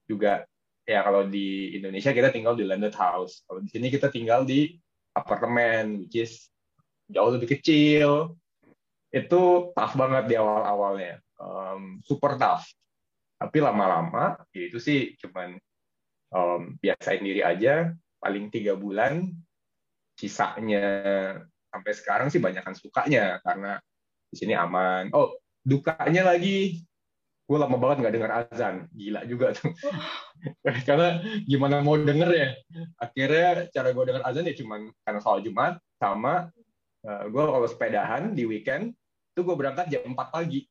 juga 0.10 0.44
ya 0.92 1.08
kalau 1.08 1.24
di 1.24 1.80
Indonesia 1.80 2.12
kita 2.12 2.30
tinggal 2.36 2.60
di 2.60 2.68
landed 2.68 2.92
house. 2.92 3.48
Kalau 3.48 3.64
di 3.64 3.72
sini 3.72 3.88
kita 3.88 4.12
tinggal 4.12 4.44
di 4.44 4.76
apartemen 5.16 6.04
which 6.04 6.20
is 6.20 6.52
jauh 7.08 7.32
lebih 7.32 7.56
kecil. 7.60 8.36
Itu 9.12 9.72
tough 9.76 9.96
banget 10.00 10.32
di 10.32 10.36
awal-awalnya, 10.40 11.20
um, 11.36 12.00
super 12.00 12.40
tough. 12.40 12.64
Tapi 13.36 13.58
lama-lama 13.60 14.40
ya 14.56 14.72
itu 14.72 14.80
sih 14.80 15.20
cuman 15.20 15.60
um, 16.32 16.80
biasain 16.80 17.20
diri 17.20 17.44
aja, 17.44 17.92
paling 18.24 18.48
tiga 18.48 18.80
bulan, 18.80 19.28
sisanya 20.16 20.88
sampai 21.68 21.92
sekarang 21.92 22.28
sih 22.32 22.40
banyakkan 22.40 22.72
sukanya. 22.72 23.44
Karena 23.44 23.76
di 24.32 24.36
sini 24.40 24.56
aman. 24.56 25.12
Oh 25.12 25.36
dukanya 25.60 26.32
lagi, 26.32 26.80
gue 27.52 27.60
lama 27.60 27.76
banget 27.76 27.98
nggak 28.00 28.16
dengar 28.16 28.32
azan, 28.48 28.88
gila 28.96 29.28
juga 29.28 29.52
tuh. 29.52 29.76
karena 30.88 31.20
gimana 31.44 31.84
mau 31.84 32.00
denger 32.00 32.32
ya, 32.32 32.50
akhirnya 32.96 33.68
cara 33.76 33.92
gue 33.92 34.04
dengar 34.08 34.24
azan 34.24 34.48
ya 34.48 34.56
cuman 34.56 34.88
karena 35.04 35.20
soal 35.20 35.44
Jumat 35.44 35.84
sama 36.00 36.48
uh, 37.04 37.24
gue 37.28 37.44
kalau 37.44 37.68
sepedahan 37.68 38.32
di 38.32 38.48
weekend 38.48 38.96
itu 39.36 39.44
gue 39.44 39.56
berangkat 39.60 39.92
jam 39.92 40.08
4 40.08 40.16
pagi. 40.16 40.64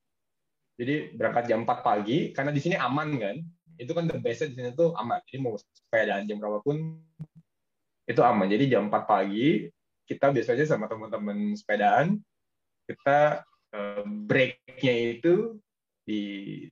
Jadi 0.80 1.12
berangkat 1.12 1.44
jam 1.52 1.68
4 1.68 1.84
pagi 1.84 2.32
karena 2.32 2.48
di 2.48 2.60
sini 2.64 2.80
aman 2.80 3.08
kan. 3.20 3.36
Itu 3.76 3.92
kan 3.92 4.08
the 4.08 4.16
best 4.16 4.48
di 4.48 4.56
sini 4.56 4.72
tuh 4.72 4.96
aman. 4.96 5.20
Jadi 5.28 5.38
mau 5.40 5.56
sepedaan 5.60 6.24
jam 6.24 6.40
berapapun 6.40 6.96
itu 8.08 8.20
aman. 8.24 8.48
Jadi 8.48 8.64
jam 8.72 8.88
4 8.88 9.04
pagi 9.04 9.68
kita 10.08 10.32
biasanya 10.32 10.64
sama 10.64 10.88
teman-teman 10.88 11.52
sepedaan 11.52 12.16
kita 12.88 13.46
uh, 13.76 14.02
breaknya 14.26 15.20
itu 15.20 15.60
di 16.10 16.22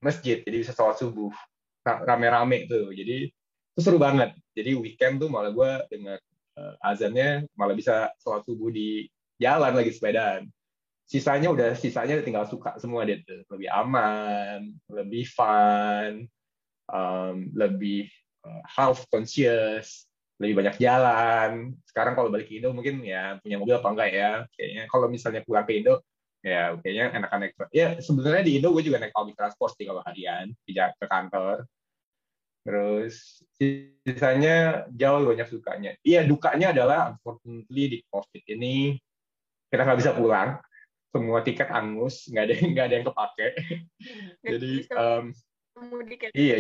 masjid. 0.03 0.43
Jadi 0.43 0.57
bisa 0.67 0.75
sholat 0.75 0.99
subuh 0.99 1.31
rame-rame 1.87 2.67
tuh. 2.67 2.91
Jadi 2.91 3.31
itu 3.31 3.81
seru 3.81 4.03
banget. 4.03 4.35
Jadi 4.59 4.75
weekend 4.75 5.23
tuh 5.23 5.31
malah 5.31 5.55
gue 5.55 5.71
dengar 5.95 6.19
uh, 6.59 6.75
azannya 6.83 7.47
malah 7.55 7.79
bisa 7.79 8.11
sholat 8.19 8.43
subuh 8.43 8.75
di 8.75 9.07
jalan 9.39 9.71
lagi 9.71 9.95
sepedaan 9.95 10.51
sisanya 11.09 11.49
udah 11.49 11.73
sisanya 11.73 12.21
tinggal 12.21 12.45
suka 12.45 12.77
semua 12.77 13.09
deh 13.09 13.25
lebih 13.49 13.69
aman 13.73 14.77
lebih 14.93 15.25
fun 15.25 16.29
um, 16.93 17.49
lebih 17.57 18.13
uh, 18.45 18.61
health 18.69 19.09
conscious 19.09 20.05
lebih 20.37 20.61
banyak 20.61 20.77
jalan 20.77 21.73
sekarang 21.89 22.13
kalau 22.13 22.29
balik 22.29 22.53
ke 22.53 22.61
Indo 22.61 22.77
mungkin 22.77 23.01
ya 23.01 23.41
punya 23.41 23.57
mobil 23.57 23.81
apa 23.81 23.89
enggak 23.89 24.11
ya 24.13 24.33
kayaknya 24.53 24.85
kalau 24.93 25.07
misalnya 25.09 25.41
pulang 25.49 25.65
ke 25.65 25.81
Indo 25.81 26.05
ya 26.39 26.79
kayaknya 26.79 27.05
enakan 27.19 27.39
naik 27.43 27.55
ya 27.75 27.99
sebenarnya 27.99 28.43
di 28.47 28.53
Indo 28.63 28.71
gue 28.71 28.87
juga 28.87 29.03
naik 29.03 29.11
public 29.11 29.35
transport 29.35 29.75
sih 29.75 29.87
kalau 29.87 30.03
harian 30.07 30.55
ke 30.65 31.07
kantor. 31.07 31.67
Terus 32.63 33.41
sisanya 33.57 34.85
jauh 34.93 35.25
banyak 35.25 35.49
sukanya. 35.49 35.97
Iya 36.05 36.29
dukanya 36.29 36.77
adalah 36.77 37.17
unfortunately 37.17 37.85
di 37.97 37.99
covid 38.13 38.43
ini 38.45 38.95
kita 39.73 39.83
nggak 39.83 39.99
bisa 39.99 40.13
pulang. 40.15 40.61
Semua 41.09 41.41
tiket 41.41 41.73
angus 41.73 42.29
nggak 42.29 42.45
ada 42.45 42.55
nggak 42.61 42.85
ada 42.87 42.95
yang 42.95 43.07
kepake. 43.09 43.49
Jadi 44.53 44.73
um, 44.95 45.25
iya 46.37 46.57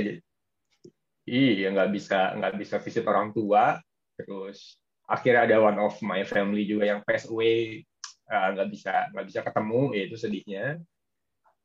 iya 1.29 1.67
nggak 1.71 1.91
bisa 1.93 2.35
nggak 2.41 2.55
bisa 2.57 2.77
visit 2.81 3.05
orang 3.05 3.31
tua. 3.37 3.79
Terus 4.17 4.81
akhirnya 5.05 5.45
ada 5.45 5.57
one 5.61 5.79
of 5.79 5.95
my 6.01 6.25
family 6.25 6.65
juga 6.65 6.89
yang 6.89 7.01
pass 7.05 7.29
away 7.29 7.85
nggak 8.29 8.69
bisa 8.69 8.93
nggak 9.13 9.27
bisa 9.27 9.41
ketemu 9.41 9.81
ya 9.97 10.03
itu 10.05 10.17
sedihnya. 10.17 10.65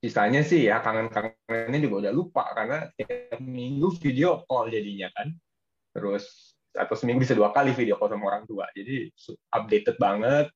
Sisanya 0.03 0.41
sih 0.43 0.67
ya 0.67 0.83
kangen-kangennya 0.83 1.79
juga 1.79 2.07
udah 2.07 2.13
lupa 2.15 2.43
karena 2.51 2.91
tiap 2.99 3.39
minggu 3.39 3.95
video 3.99 4.43
call 4.47 4.67
jadinya 4.71 5.07
kan. 5.15 5.31
Terus 5.95 6.55
atau 6.73 6.95
seminggu 6.97 7.23
bisa 7.23 7.37
dua 7.37 7.53
kali 7.53 7.71
video 7.71 7.95
call 7.95 8.11
sama 8.11 8.25
orang 8.27 8.43
tua. 8.47 8.67
Jadi 8.75 9.11
updated 9.51 9.95
banget. 9.95 10.51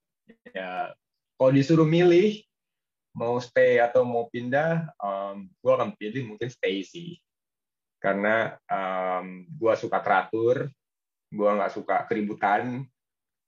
Ya 0.52 0.92
kalau 1.40 1.52
disuruh 1.56 1.88
milih 1.88 2.44
mau 3.16 3.40
stay 3.40 3.80
atau 3.80 4.04
mau 4.04 4.28
pindah 4.30 4.92
um, 5.00 5.48
gue 5.48 5.72
akan 5.72 5.96
pilih 5.96 6.28
mungkin 6.28 6.52
stay 6.52 6.84
sih. 6.84 7.16
Karena 8.04 8.56
um, 8.68 9.48
gue 9.48 9.74
suka 9.80 10.04
teratur 10.04 10.68
gue 11.28 11.50
nggak 11.50 11.74
suka 11.76 12.08
keributan 12.08 12.88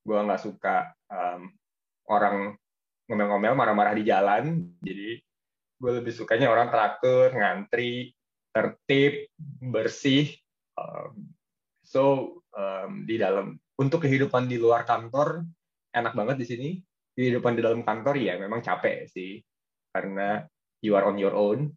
gue 0.04 0.18
nggak 0.20 0.42
suka 0.42 0.92
um, 1.08 1.48
orang 2.10 2.58
ngomel-ngomel 3.06 3.54
marah-marah 3.54 3.94
di 3.94 4.04
jalan. 4.04 4.60
Jadi 4.82 5.18
gue 5.80 5.92
lebih 6.02 6.12
sukanya 6.12 6.50
orang 6.50 6.68
teratur 6.68 7.32
ngantri 7.32 8.12
tertib 8.50 9.30
bersih 9.62 10.34
um, 10.74 11.30
so 11.86 12.36
um, 12.54 13.06
di 13.06 13.16
dalam. 13.16 13.56
Untuk 13.80 14.04
kehidupan 14.04 14.44
di 14.44 14.60
luar 14.60 14.84
kantor 14.84 15.40
enak 15.94 16.12
banget 16.12 16.36
di 16.44 16.46
sini. 16.46 16.70
Kehidupan 17.16 17.56
di 17.56 17.62
dalam 17.64 17.80
kantor 17.80 18.14
ya 18.20 18.36
memang 18.36 18.60
capek 18.60 19.08
sih. 19.08 19.40
Karena 19.90 20.44
you 20.84 20.92
are 20.98 21.08
on 21.08 21.16
your 21.16 21.32
own. 21.32 21.72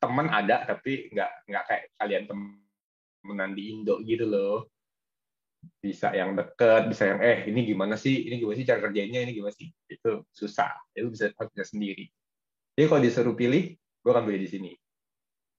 Teman 0.00 0.32
ada 0.32 0.66
tapi 0.66 1.12
nggak 1.12 1.32
nggak 1.46 1.64
kayak 1.68 1.84
kalian 2.00 2.24
temenan 2.26 3.50
di 3.54 3.62
Indo 3.70 4.00
gitu 4.02 4.26
loh 4.26 4.75
bisa 5.82 6.14
yang 6.14 6.34
deket 6.34 6.88
bisa 6.90 7.04
yang 7.08 7.20
eh 7.22 7.46
ini 7.50 7.66
gimana 7.66 7.94
sih? 7.94 8.26
Ini 8.26 8.40
gimana 8.40 8.56
sih 8.56 8.66
cara 8.66 8.80
kerjanya? 8.82 9.22
Ini 9.22 9.32
gimana 9.32 9.54
sih? 9.54 9.68
Itu 9.86 10.26
susah. 10.30 10.72
Itu 10.92 11.12
bisa 11.12 11.30
harus 11.34 11.50
bisa 11.54 11.66
sendiri. 11.70 12.06
Jadi 12.76 12.86
kalau 12.86 13.02
disuruh 13.02 13.36
pilih 13.36 13.72
gue 13.76 14.10
akan 14.10 14.24
pilih 14.28 14.42
di 14.44 14.50
sini. 14.50 14.72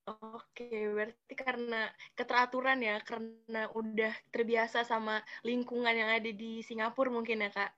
Oke, 0.07 0.71
berarti 0.71 1.33
karena 1.35 1.91
keteraturan 2.15 2.79
ya, 2.79 2.95
karena 3.03 3.67
udah 3.75 4.15
terbiasa 4.31 4.87
sama 4.87 5.19
lingkungan 5.43 5.91
yang 5.91 6.07
ada 6.07 6.31
di 6.31 6.63
Singapura 6.63 7.11
mungkin 7.11 7.43
ya 7.43 7.51
kak, 7.51 7.75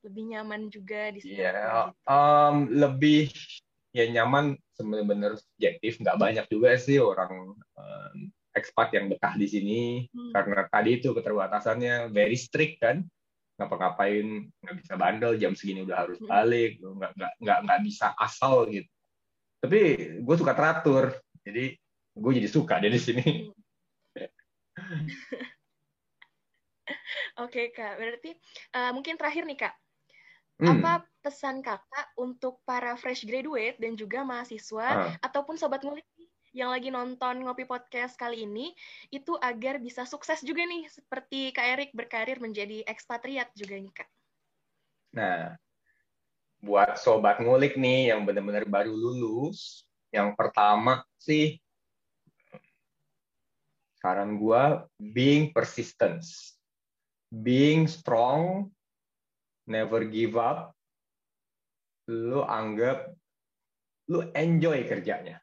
lebih 0.00 0.32
nyaman 0.32 0.72
juga 0.72 1.12
di 1.12 1.20
Singapura. 1.20 1.44
Yeah, 1.44 1.52
gitu. 1.92 2.08
um, 2.08 2.56
lebih 2.72 3.28
ya 3.92 4.04
nyaman 4.08 4.56
sebenarnya 4.80 5.36
subjektif, 5.44 6.00
nggak 6.00 6.16
banyak 6.16 6.46
juga 6.48 6.72
sih 6.80 6.96
orang 7.04 7.52
um, 7.52 8.16
ekspat 8.58 8.92
yang 8.94 9.06
betah 9.08 9.34
di 9.38 9.46
sini 9.46 9.82
hmm. 10.10 10.34
karena 10.34 10.66
tadi 10.68 10.98
itu 10.98 11.14
keterbatasannya 11.14 12.10
very 12.10 12.34
strict 12.34 12.82
kan, 12.82 13.06
ngapa-ngapain 13.58 14.50
nggak 14.62 14.76
bisa 14.82 14.94
bandel 14.94 15.34
jam 15.38 15.54
segini 15.54 15.82
udah 15.86 16.06
harus 16.06 16.18
hmm. 16.18 16.28
balik, 16.28 16.78
nggak 16.82 17.12
nggak 17.14 17.32
nggak 17.42 17.58
nggak 17.66 17.80
bisa 17.86 18.14
asal 18.18 18.66
gitu. 18.70 18.90
Tapi 19.58 19.80
gue 20.22 20.36
suka 20.38 20.54
teratur, 20.54 21.14
jadi 21.42 21.74
gue 22.14 22.32
jadi 22.38 22.48
suka 22.50 22.78
deh 22.78 22.90
di 22.90 23.00
sini. 23.02 23.26
Oke 27.44 27.70
kak, 27.70 27.98
berarti 27.98 28.34
uh, 28.74 28.90
mungkin 28.94 29.14
terakhir 29.18 29.46
nih 29.46 29.58
kak, 29.58 29.74
hmm. 30.62 30.78
apa 30.78 31.06
pesan 31.22 31.62
kakak 31.62 32.06
untuk 32.18 32.62
para 32.66 32.94
fresh 32.98 33.22
graduate 33.26 33.78
dan 33.78 33.94
juga 33.94 34.26
mahasiswa 34.26 34.86
uh. 34.86 35.14
ataupun 35.22 35.54
sobat 35.58 35.82
ngulik 35.82 36.06
yang 36.56 36.72
lagi 36.72 36.88
nonton 36.88 37.44
ngopi 37.44 37.68
podcast 37.68 38.16
kali 38.16 38.48
ini 38.48 38.72
itu 39.12 39.36
agar 39.38 39.76
bisa 39.80 40.08
sukses 40.08 40.40
juga 40.40 40.64
nih 40.64 40.88
seperti 40.88 41.52
kak 41.52 41.66
Erik 41.76 41.90
berkarir 41.92 42.40
menjadi 42.40 42.84
ekspatriat 42.88 43.52
juga 43.52 43.76
nih 43.76 43.92
kak. 43.92 44.08
Nah, 45.16 45.56
buat 46.58 46.98
sobat 46.98 47.38
ngulik 47.38 47.78
nih 47.78 48.12
yang 48.12 48.26
benar-benar 48.26 48.66
baru 48.66 48.92
lulus, 48.92 49.84
yang 50.10 50.34
pertama 50.34 51.04
sih 51.20 51.60
saran 53.98 54.38
gue 54.38 54.62
being 55.00 55.50
persistent, 55.50 56.22
being 57.30 57.90
strong, 57.90 58.70
never 59.66 60.06
give 60.06 60.38
up. 60.38 60.72
Lu 62.08 62.40
anggap 62.46 63.12
lu 64.08 64.24
enjoy 64.32 64.88
kerjanya. 64.88 65.42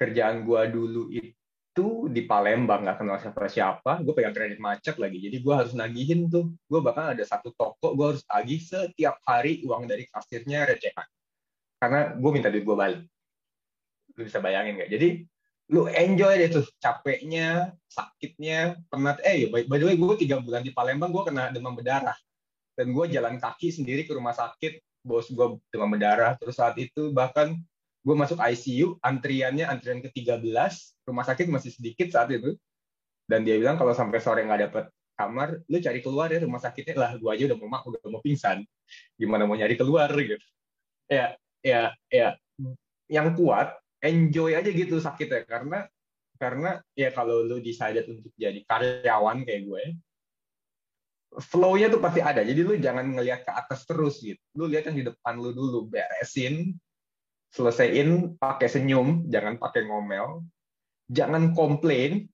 Kerjaan 0.00 0.48
gue 0.48 0.60
dulu 0.72 1.12
itu 1.12 1.84
di 2.08 2.24
Palembang 2.24 2.88
nggak 2.88 3.04
kenal 3.04 3.20
siapa-siapa, 3.20 4.00
gue 4.00 4.16
pegang 4.16 4.32
kredit 4.32 4.56
macet 4.56 4.96
lagi, 4.96 5.20
jadi 5.20 5.36
gue 5.44 5.54
harus 5.54 5.76
nagihin 5.76 6.32
tuh. 6.32 6.56
Gue 6.64 6.80
bahkan 6.80 7.12
ada 7.12 7.20
satu 7.20 7.52
toko, 7.52 7.92
gue 7.92 8.16
harus 8.16 8.24
tagih 8.24 8.64
setiap 8.64 9.20
hari 9.28 9.60
uang 9.68 9.84
dari 9.84 10.08
kasirnya 10.08 10.64
recehan. 10.64 11.04
Karena 11.76 12.16
gue 12.16 12.30
minta 12.32 12.48
duit 12.48 12.64
gue 12.64 12.76
balik. 12.76 13.04
Lu 14.16 14.24
bisa 14.24 14.40
bayangin 14.40 14.80
nggak? 14.80 14.90
Jadi 14.92 15.08
lu 15.70 15.86
enjoy 15.86 16.34
deh 16.34 16.50
tuh 16.50 16.66
capeknya 16.82 17.70
sakitnya 17.86 18.74
pernah 18.90 19.14
eh 19.22 19.46
by, 19.46 19.70
by 19.70 19.78
the 19.78 19.86
way 19.86 19.94
gue 19.94 20.16
tiga 20.18 20.42
bulan 20.42 20.66
di 20.66 20.74
Palembang 20.74 21.14
gue 21.14 21.22
kena 21.30 21.54
demam 21.54 21.72
berdarah. 21.78 22.16
Dan 22.74 22.90
gue 22.96 23.04
jalan 23.12 23.38
kaki 23.38 23.70
sendiri 23.70 24.02
ke 24.04 24.12
rumah 24.16 24.34
sakit 24.34 24.80
bos 25.06 25.30
gue 25.30 25.46
demam 25.70 25.88
berdarah. 25.88 26.34
Terus 26.36 26.58
saat 26.58 26.74
itu 26.76 27.14
bahkan 27.14 27.56
gue 28.00 28.16
masuk 28.16 28.40
ICU 28.40 28.96
antriannya 29.04 29.68
antrian 29.68 30.00
ke 30.00 30.08
13 30.08 30.40
rumah 31.04 31.24
sakit 31.26 31.46
masih 31.52 31.70
sedikit 31.74 32.08
saat 32.08 32.32
itu. 32.32 32.56
Dan 33.28 33.46
dia 33.46 33.60
bilang 33.60 33.78
kalau 33.78 33.94
sampai 33.94 34.18
sore 34.18 34.42
nggak 34.42 34.70
dapet 34.70 34.84
kamar 35.14 35.60
lu 35.68 35.78
cari 35.78 36.00
keluar 36.00 36.32
ya 36.32 36.40
rumah 36.40 36.58
sakitnya. 36.58 36.96
Lah 36.96 37.12
gue 37.20 37.30
aja 37.30 37.44
udah 37.52 37.58
mau 37.60 37.68
mak 37.68 37.82
udah 37.86 38.00
mau 38.08 38.20
pingsan. 38.24 38.64
Gimana 39.20 39.44
mau 39.44 39.54
nyari 39.54 39.76
keluar 39.76 40.08
gitu. 40.16 40.40
Ya 41.06 41.36
ya 41.60 41.92
ya. 42.08 42.40
Yang 43.06 43.28
kuat 43.36 43.76
enjoy 44.00 44.56
aja 44.56 44.70
gitu 44.72 44.96
sakitnya. 44.98 45.44
Karena 45.44 45.84
karena 46.40 46.80
ya 46.96 47.12
kalau 47.12 47.44
lu 47.44 47.60
decided 47.60 48.08
untuk 48.08 48.32
jadi 48.40 48.64
karyawan 48.64 49.44
kayak 49.44 49.62
gue 49.68 49.82
flow-nya 51.38 51.92
tuh 51.92 52.02
pasti 52.02 52.18
ada. 52.24 52.42
Jadi 52.42 52.60
lu 52.64 52.74
jangan 52.80 53.06
ngelihat 53.06 53.46
ke 53.46 53.52
atas 53.54 53.86
terus 53.86 54.18
gitu. 54.24 54.40
Lu 54.56 54.66
lihat 54.66 54.90
yang 54.90 54.96
di 54.98 55.04
depan 55.06 55.38
lu 55.38 55.54
dulu 55.54 55.86
beresin 55.86 56.74
selesaiin 57.50 58.38
pakai 58.38 58.68
senyum 58.70 59.26
jangan 59.26 59.58
pakai 59.58 59.86
ngomel. 59.86 60.46
Jangan 61.10 61.50
komplain. 61.54 62.30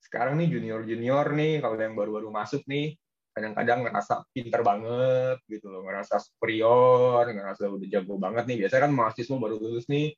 Sekarang 0.00 0.40
nih 0.40 0.48
junior 0.48 0.80
junior 0.86 1.26
nih 1.36 1.60
kalau 1.60 1.76
yang 1.76 1.96
baru-baru 1.98 2.32
masuk 2.32 2.64
nih 2.64 2.96
kadang-kadang 3.36 3.84
ngerasa 3.84 4.24
pinter 4.32 4.64
banget 4.64 5.36
gitu 5.44 5.68
loh 5.68 5.84
ngerasa 5.84 6.16
superior 6.24 7.28
ngerasa 7.28 7.68
udah 7.68 7.88
jago 7.88 8.16
banget 8.16 8.48
nih. 8.48 8.64
Biasanya 8.64 8.88
kan 8.88 8.92
mahasiswa 8.96 9.36
baru 9.36 9.56
lulus 9.60 9.84
nih 9.92 10.16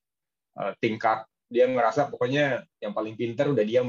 uh, 0.62 0.72
tingkat 0.78 1.26
dia 1.48 1.66
ngerasa 1.66 2.12
pokoknya 2.12 2.62
yang 2.78 2.92
paling 2.94 3.18
pinter 3.18 3.50
udah 3.50 3.64
dia 3.66 3.82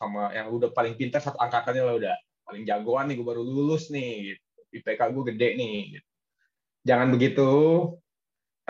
sama 0.00 0.32
yang 0.32 0.48
udah 0.48 0.72
paling 0.72 0.96
pinter 0.96 1.20
satu 1.20 1.36
angkatannya 1.36 1.82
lah 1.84 1.94
udah. 2.00 2.16
Paling 2.48 2.64
jagoan 2.64 3.12
nih 3.12 3.20
gue 3.20 3.26
baru 3.26 3.42
lulus 3.44 3.92
nih 3.92 4.32
gitu. 4.32 4.44
IPK 4.80 5.00
gue 5.12 5.24
gede 5.34 5.48
nih 5.58 5.76
gitu. 5.98 6.08
jangan 6.80 7.12
begitu 7.12 7.50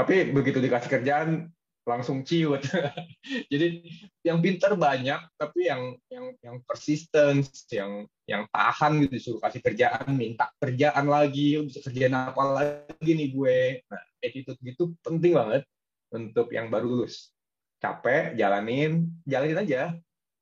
tapi 0.00 0.32
begitu 0.32 0.64
dikasih 0.64 0.88
kerjaan 0.88 1.52
langsung 1.84 2.24
ciut. 2.24 2.64
Jadi 3.52 3.84
yang 4.24 4.40
pinter 4.40 4.72
banyak 4.72 5.20
tapi 5.36 5.68
yang 5.68 5.92
yang 6.08 6.32
yang 6.40 6.56
persistence 6.64 7.68
yang 7.68 8.08
yang 8.24 8.48
tahan 8.48 9.04
gitu 9.04 9.12
disuruh 9.12 9.40
kasih 9.44 9.60
kerjaan 9.60 10.08
minta 10.16 10.48
kerjaan 10.56 11.04
lagi 11.04 11.60
bisa 11.68 11.84
kerjaan 11.84 12.16
apa 12.16 12.42
lagi 12.48 13.10
nih 13.12 13.28
gue? 13.28 13.60
Nah 13.92 14.02
attitude 14.24 14.60
gitu 14.64 14.96
penting 15.04 15.36
banget 15.36 15.68
untuk 16.08 16.48
yang 16.48 16.72
baru 16.72 16.88
lulus. 16.88 17.36
Capek 17.76 18.40
jalanin 18.40 19.12
jalanin 19.28 19.60
aja. 19.60 19.82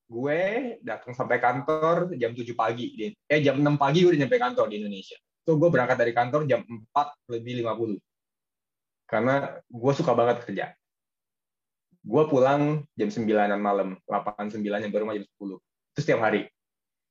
Gue 0.08 0.40
datang 0.80 1.12
sampai 1.12 1.36
kantor 1.42 2.14
jam 2.16 2.32
7 2.32 2.46
pagi 2.54 3.12
eh 3.12 3.40
jam 3.42 3.58
6 3.58 3.74
pagi 3.74 4.06
gue 4.06 4.14
udah 4.14 4.20
nyampe 4.22 4.38
kantor 4.38 4.70
di 4.70 4.86
Indonesia. 4.86 5.18
Tuh 5.42 5.58
gue 5.58 5.66
berangkat 5.66 5.98
dari 5.98 6.12
kantor 6.14 6.46
jam 6.46 6.62
4 6.62 7.34
lebih 7.34 7.66
50 7.66 8.07
karena 9.08 9.56
gue 9.66 9.92
suka 9.96 10.12
banget 10.12 10.44
kerja. 10.44 10.76
Gue 12.04 12.22
pulang 12.28 12.84
jam 12.94 13.08
9 13.08 13.24
malam 13.56 13.96
8 14.04 14.52
9 14.52 14.60
yang 14.60 14.92
baru 14.92 15.08
jam 15.16 15.24
10 15.24 15.58
itu 15.98 16.00
setiap 16.04 16.20
hari. 16.22 16.46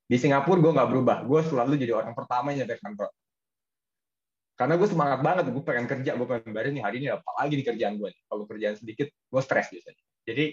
Di 0.07 0.15
Singapura 0.15 0.61
gue 0.63 0.71
nggak 0.71 0.89
berubah. 0.93 1.17
Gue 1.27 1.43
selalu 1.43 1.75
jadi 1.75 1.91
orang 1.97 2.15
pertama 2.15 2.55
yang 2.55 2.63
nyampe 2.63 2.79
kantor. 2.79 3.09
Karena 4.55 4.73
gue 4.79 4.87
semangat 4.87 5.19
banget. 5.19 5.51
Gue 5.51 5.63
pengen 5.65 5.85
kerja. 5.91 6.15
Gue 6.15 6.27
pengen 6.29 6.55
baru 6.55 6.69
nih. 6.71 6.83
Hari 6.85 6.95
ini 7.03 7.07
apa 7.11 7.29
lagi 7.35 7.59
di 7.59 7.65
kerjaan 7.67 7.99
gue 7.99 8.09
kalau 8.31 8.47
kerjaan 8.47 8.79
sedikit 8.79 9.11
gue 9.11 9.41
stres 9.43 9.67
biasanya. 9.67 10.03
Jadi 10.23 10.45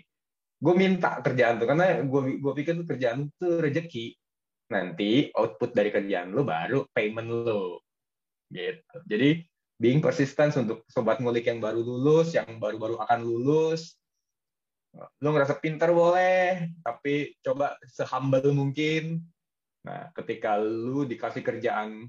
gue 0.59 0.75
minta 0.75 1.23
kerjaan 1.23 1.63
tuh. 1.63 1.67
Karena 1.71 2.03
gue 2.03 2.21
gue 2.43 2.53
pikir 2.59 2.73
tuh 2.83 2.87
kerjaan 2.91 3.31
tuh 3.39 3.63
rezeki. 3.63 4.19
Nanti 4.75 5.31
output 5.31 5.71
dari 5.71 5.95
kerjaan 5.95 6.35
lo 6.35 6.43
baru 6.43 6.91
payment 6.91 7.29
lo 7.31 7.85
gitu. 8.51 8.97
Jadi 9.07 9.54
being 9.85 10.01
persistent 10.01 10.57
untuk 10.57 10.89
sobat 10.89 11.21
ngulik 11.21 11.45
yang 11.45 11.61
baru 11.61 11.85
lulus 11.85 12.33
yang 12.33 12.49
baru-baru 12.57 12.97
akan 13.05 13.21
lulus 13.21 14.01
lo 14.97 15.29
ngerasa 15.29 15.61
pintar 15.61 15.93
boleh 15.93 16.73
tapi 16.81 17.37
coba 17.45 17.77
sehambal 17.85 18.49
mungkin 18.57 19.21
nah 19.85 20.09
ketika 20.17 20.57
lu 20.57 21.05
dikasih 21.05 21.45
kerjaan 21.45 22.09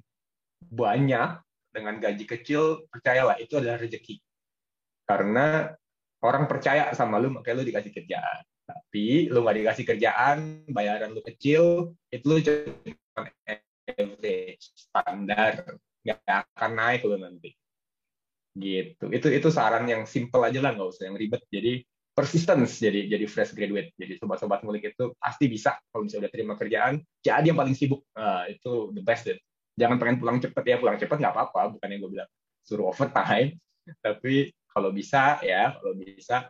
banyak 0.71 1.43
dengan 1.75 1.99
gaji 1.99 2.23
kecil, 2.23 2.87
percayalah 2.87 3.35
itu 3.35 3.59
adalah 3.59 3.83
rezeki. 3.83 4.23
Karena 5.03 5.67
orang 6.23 6.47
percaya 6.47 6.95
sama 6.95 7.19
lu, 7.19 7.35
makanya 7.35 7.59
lu 7.59 7.67
dikasih 7.67 7.91
kerjaan. 7.91 8.41
Tapi 8.65 9.27
lu 9.29 9.43
nggak 9.43 9.57
dikasih 9.59 9.85
kerjaan, 9.85 10.37
bayaran 10.71 11.11
lu 11.11 11.21
kecil, 11.21 11.93
itu 12.09 12.23
lu 12.23 12.39
average 13.85 14.65
standar 14.73 15.77
nggak 16.01 16.21
akan 16.25 16.71
naik 16.73 17.01
lo 17.05 17.17
nanti 17.17 17.53
gitu. 18.55 19.11
Itu 19.11 19.27
itu 19.29 19.47
saran 19.51 19.85
yang 19.85 20.07
simple 20.07 20.41
aja 20.41 20.59
lah 20.63 20.73
nggak 20.73 20.89
usah 20.89 21.11
yang 21.11 21.19
ribet. 21.19 21.43
Jadi 21.51 21.83
persistence 22.15 22.79
jadi 22.79 23.11
jadi 23.11 23.25
fresh 23.27 23.51
graduate. 23.51 23.91
Jadi 23.99 24.15
sobat-sobat 24.15 24.63
ngulik 24.63 24.95
itu 24.95 25.11
pasti 25.19 25.51
bisa 25.51 25.75
kalau 25.91 26.07
misalnya 26.07 26.27
udah 26.27 26.33
terima 26.33 26.53
kerjaan 26.55 26.93
jadi 27.19 27.51
yang 27.51 27.59
paling 27.59 27.75
sibuk. 27.75 28.01
Nah, 28.15 28.47
itu 28.47 28.95
the 28.95 29.03
best 29.03 29.27
deh. 29.27 29.37
Jangan 29.75 29.99
pengen 29.99 30.17
pulang 30.23 30.39
cepet 30.39 30.63
ya. 30.63 30.75
Pulang 30.79 30.95
cepet 30.95 31.17
nggak 31.19 31.33
apa-apa. 31.35 31.75
Bukan 31.75 31.87
yang 31.91 31.99
gue 32.07 32.11
bilang 32.19 32.29
suruh 32.63 32.87
overtime. 32.89 33.59
Tapi 34.05 34.49
kalau 34.71 34.89
bisa 34.95 35.43
ya 35.43 35.75
kalau 35.75 35.93
bisa 35.95 36.47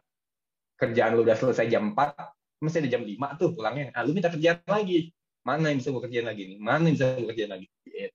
kerjaan 0.78 1.18
lu 1.18 1.26
udah 1.26 1.38
selesai 1.38 1.66
jam 1.72 1.95
4 1.95 2.62
mesti 2.64 2.82
ada 2.82 2.89
jam 2.89 3.03
5 3.03 3.39
tuh 3.41 3.49
pulangnya. 3.58 3.91
Nah, 3.91 4.01
lu 4.06 4.14
minta 4.14 4.30
kerjaan 4.30 4.62
lagi. 4.70 5.12
Mana 5.45 5.70
yang 5.70 5.78
bisa 5.78 5.93
gue 5.93 6.01
kerjain 6.01 6.26
lagi 6.26 6.43
nih? 6.49 6.58
Mana 6.58 6.89
yang 6.89 6.95
bisa 6.97 7.14
gue 7.18 7.30
kerjain 7.30 7.51
lagi? 7.53 7.68
Gitu. 7.86 8.10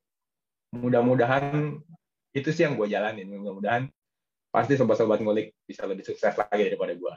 mudah-mudahan 0.70 1.82
itu 2.36 2.48
sih 2.54 2.62
yang 2.66 2.78
gue 2.78 2.86
jalanin. 2.86 3.26
Mudah-mudahan 3.30 3.90
pasti 4.50 4.74
sobat-sobat 4.74 5.22
ngulik 5.22 5.54
bisa 5.66 5.86
lebih 5.86 6.02
sukses 6.02 6.34
lagi 6.34 6.66
daripada 6.66 6.94
gue 6.94 7.14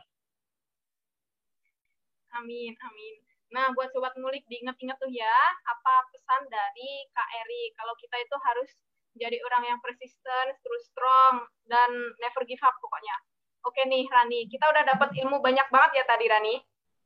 amin 2.43 2.73
amin. 2.75 3.13
Nah 3.53 3.69
buat 3.77 3.93
sobat 3.93 4.17
ngulik 4.17 4.43
diingat-ingat 4.49 4.97
tuh 4.97 5.09
ya 5.13 5.37
apa 5.69 5.93
pesan 6.09 6.49
dari 6.49 7.05
Kak 7.13 7.29
Eri? 7.45 7.71
Kalau 7.77 7.93
kita 8.01 8.17
itu 8.19 8.35
harus 8.35 8.69
jadi 9.13 9.37
orang 9.45 9.63
yang 9.69 9.79
persisten 9.79 10.45
terus 10.65 10.83
strong 10.89 11.45
dan 11.69 11.89
never 12.17 12.41
give 12.49 12.61
up 12.65 12.73
pokoknya. 12.81 13.15
Oke 13.63 13.85
nih 13.87 14.09
Rani 14.09 14.49
kita 14.49 14.65
udah 14.67 14.83
dapat 14.83 15.15
ilmu 15.23 15.39
banyak 15.39 15.67
banget 15.71 15.91
ya 16.01 16.03
tadi 16.03 16.25
Rani 16.27 16.55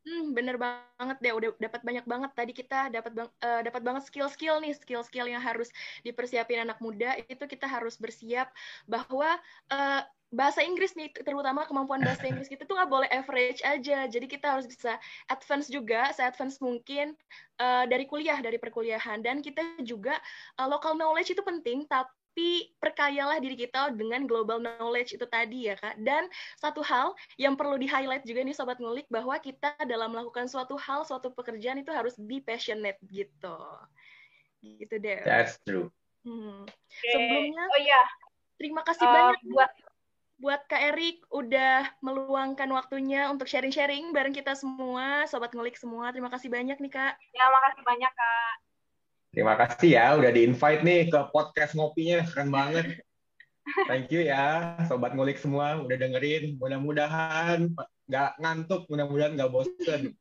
Hmm, 0.07 0.31
bener 0.31 0.55
banget 0.55 1.17
deh, 1.19 1.33
udah 1.35 1.49
dapat 1.59 1.81
banyak 1.83 2.05
banget. 2.07 2.31
Tadi 2.31 2.51
kita 2.55 2.87
dapat 2.95 3.11
bang, 3.11 3.29
uh, 3.43 3.61
dapat 3.67 3.81
banget 3.83 4.03
skill-skill 4.07 4.63
nih, 4.63 4.71
skill-skill 4.71 5.27
yang 5.27 5.43
harus 5.43 5.67
dipersiapin 6.07 6.63
anak 6.63 6.79
muda. 6.79 7.19
Itu 7.27 7.43
kita 7.43 7.67
harus 7.67 7.99
bersiap 7.99 8.47
bahwa 8.87 9.35
uh, 9.67 10.01
bahasa 10.31 10.63
Inggris 10.63 10.95
nih 10.95 11.11
terutama 11.11 11.67
kemampuan 11.67 12.03
bahasa 12.07 12.23
Inggris 12.31 12.47
kita 12.47 12.63
tuh 12.63 12.79
nggak 12.79 12.87
boleh 12.87 13.09
average 13.11 13.59
aja. 13.67 14.07
Jadi 14.07 14.31
kita 14.31 14.55
harus 14.55 14.63
bisa 14.71 14.95
advance 15.27 15.67
juga 15.67 16.15
se 16.15 16.23
advance 16.23 16.63
mungkin 16.63 17.11
uh, 17.59 17.83
dari 17.91 18.07
kuliah 18.07 18.39
dari 18.39 18.55
perkuliahan. 18.55 19.19
Dan 19.19 19.43
kita 19.43 19.83
juga 19.83 20.15
uh, 20.55 20.71
local 20.71 20.95
knowledge 20.95 21.35
itu 21.35 21.43
penting 21.43 21.83
tapi 21.91 22.16
tapi 22.37 22.69
perkayalah 22.77 23.41
diri 23.41 23.57
kita 23.57 23.97
dengan 23.97 24.29
global 24.29 24.61
knowledge 24.61 25.17
itu 25.17 25.25
tadi 25.25 25.73
ya 25.73 25.73
kak. 25.73 25.97
Dan 25.97 26.29
satu 26.61 26.85
hal 26.85 27.17
yang 27.41 27.57
perlu 27.57 27.81
di 27.81 27.89
highlight 27.89 28.21
juga 28.29 28.45
nih 28.45 28.53
sobat 28.53 28.77
ngulik 28.77 29.09
bahwa 29.09 29.41
kita 29.41 29.73
dalam 29.89 30.13
melakukan 30.13 30.45
suatu 30.45 30.77
hal, 30.77 31.01
suatu 31.01 31.33
pekerjaan 31.33 31.81
itu 31.81 31.89
harus 31.89 32.13
be 32.13 32.37
passionate 32.37 33.01
gitu. 33.09 33.57
Gitu 34.61 35.01
deh. 35.01 35.25
That's 35.25 35.57
true. 35.65 35.89
Hmm. 36.21 36.69
Okay. 36.69 37.09
Sebelumnya, 37.09 37.63
oh 37.73 37.79
iya, 37.81 38.01
terima 38.61 38.85
kasih 38.85 39.09
uh, 39.09 39.13
banyak 39.17 39.41
buat 39.49 39.71
buat 40.37 40.61
Kak 40.69 40.93
Erik 40.93 41.25
udah 41.33 41.89
meluangkan 42.05 42.69
waktunya 42.69 43.33
untuk 43.33 43.49
sharing-sharing 43.49 44.13
bareng 44.13 44.37
kita 44.37 44.53
semua, 44.53 45.25
sobat 45.25 45.57
ngulik 45.57 45.73
semua. 45.73 46.13
Terima 46.13 46.29
kasih 46.29 46.53
banyak 46.53 46.77
nih 46.77 46.93
Kak. 46.93 47.17
Ya, 47.33 47.49
makasih 47.49 47.81
banyak 47.81 48.13
Kak. 48.13 48.66
Terima 49.37 49.53
kasih 49.53 49.93
ya 49.93 50.17
udah 50.17 50.33
di-invite 50.33 50.81
nih 50.81 51.13
ke 51.13 51.19
podcast 51.29 51.77
ngopinya. 51.77 52.25
Keren 52.25 52.49
banget. 52.49 53.05
Thank 53.85 54.09
you 54.09 54.25
ya, 54.25 54.73
sobat 54.89 55.13
ngulik 55.13 55.37
semua 55.37 55.77
udah 55.77 55.93
dengerin. 55.93 56.57
Mudah-mudahan 56.57 57.69
nggak 58.09 58.31
ngantuk, 58.41 58.89
mudah-mudahan 58.89 59.37
nggak 59.37 59.53
bosen. 59.53 60.17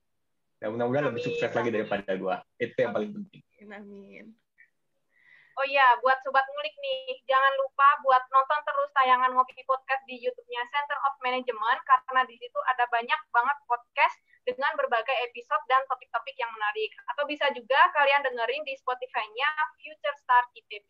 Dan 0.61 0.69
mudah-mudahan 0.77 1.09
lebih 1.09 1.33
sukses 1.33 1.49
lagi 1.49 1.73
daripada 1.73 2.13
gua. 2.21 2.45
Itu 2.61 2.77
yang 2.77 2.93
paling 2.93 3.17
penting. 3.17 3.41
Amin. 3.73 4.37
Oh 5.57 5.65
iya, 5.65 5.97
buat 6.05 6.21
sobat 6.21 6.45
ngulik 6.53 6.77
nih, 6.77 7.17
jangan 7.25 7.57
lupa 7.57 7.89
buat 8.05 8.21
nonton 8.29 8.61
terus 8.69 8.93
tayangan 8.93 9.33
Ngopi 9.33 9.65
Podcast 9.65 10.05
di 10.05 10.21
YouTube-nya 10.21 10.61
Center 10.69 11.01
of 11.09 11.17
Management 11.25 11.81
karena 11.89 12.21
di 12.29 12.37
situ 12.37 12.59
ada 12.69 12.85
banyak 12.93 13.21
banget 13.33 13.57
podcast 13.65 14.21
dengan 14.47 14.73
berbagai 14.79 15.17
episode 15.27 15.61
dan 15.67 15.83
topik-topik 15.91 16.39
yang 16.39 16.49
menarik. 16.55 16.95
Atau 17.11 17.27
bisa 17.27 17.51
juga 17.51 17.91
kalian 17.93 18.23
dengerin 18.23 18.63
di 18.63 18.79
Spotify-nya 18.79 19.51
Future 19.83 20.17
Star 20.23 20.47
IPB. 20.55 20.89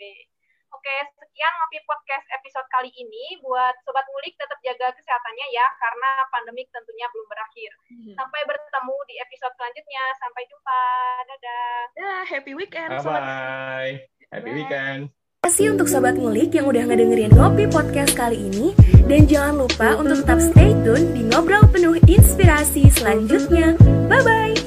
Oke, 0.75 0.97
sekian 1.17 1.53
Ngopi 1.57 1.79
Podcast 1.89 2.27
episode 2.37 2.69
kali 2.69 2.93
ini. 2.93 3.41
Buat 3.41 3.81
Sobat 3.87 4.05
Ngulik, 4.13 4.37
tetap 4.37 4.59
jaga 4.61 4.93
kesehatannya 4.93 5.47
ya, 5.55 5.67
karena 5.79 6.11
pandemik 6.29 6.69
tentunya 6.75 7.07
belum 7.09 7.27
berakhir. 7.33 7.71
Hmm. 7.89 8.15
Sampai 8.19 8.41
bertemu 8.45 8.97
di 9.09 9.15
episode 9.23 9.55
selanjutnya. 9.57 10.05
Sampai 10.21 10.43
jumpa. 10.51 10.83
Dadah. 11.25 11.77
Dadah, 11.97 12.23
happy 12.29 12.53
weekend. 12.53 12.91
Bye-bye. 12.93 13.93
Happy 14.35 14.51
Bye. 14.53 14.59
weekend. 14.59 15.01
Terima 15.09 15.55
kasih 15.55 15.67
untuk 15.79 15.87
Sobat 15.87 16.19
Ngulik 16.19 16.51
yang 16.51 16.67
udah 16.67 16.83
ngedengerin 16.91 17.31
Ngopi 17.31 17.71
Podcast 17.71 18.19
kali 18.19 18.51
ini. 18.51 18.96
Dan 19.07 19.31
jangan 19.31 19.55
lupa 19.63 19.95
untuk 20.03 20.27
tetap 20.27 20.43
stay 20.43 20.75
tune 20.83 21.15
di 21.15 21.23
Ngobrol 21.31 21.63
Penuh 21.71 21.95
Inspirasi 22.11 22.91
selanjutnya. 22.91 23.79
Bye-bye! 24.11 24.66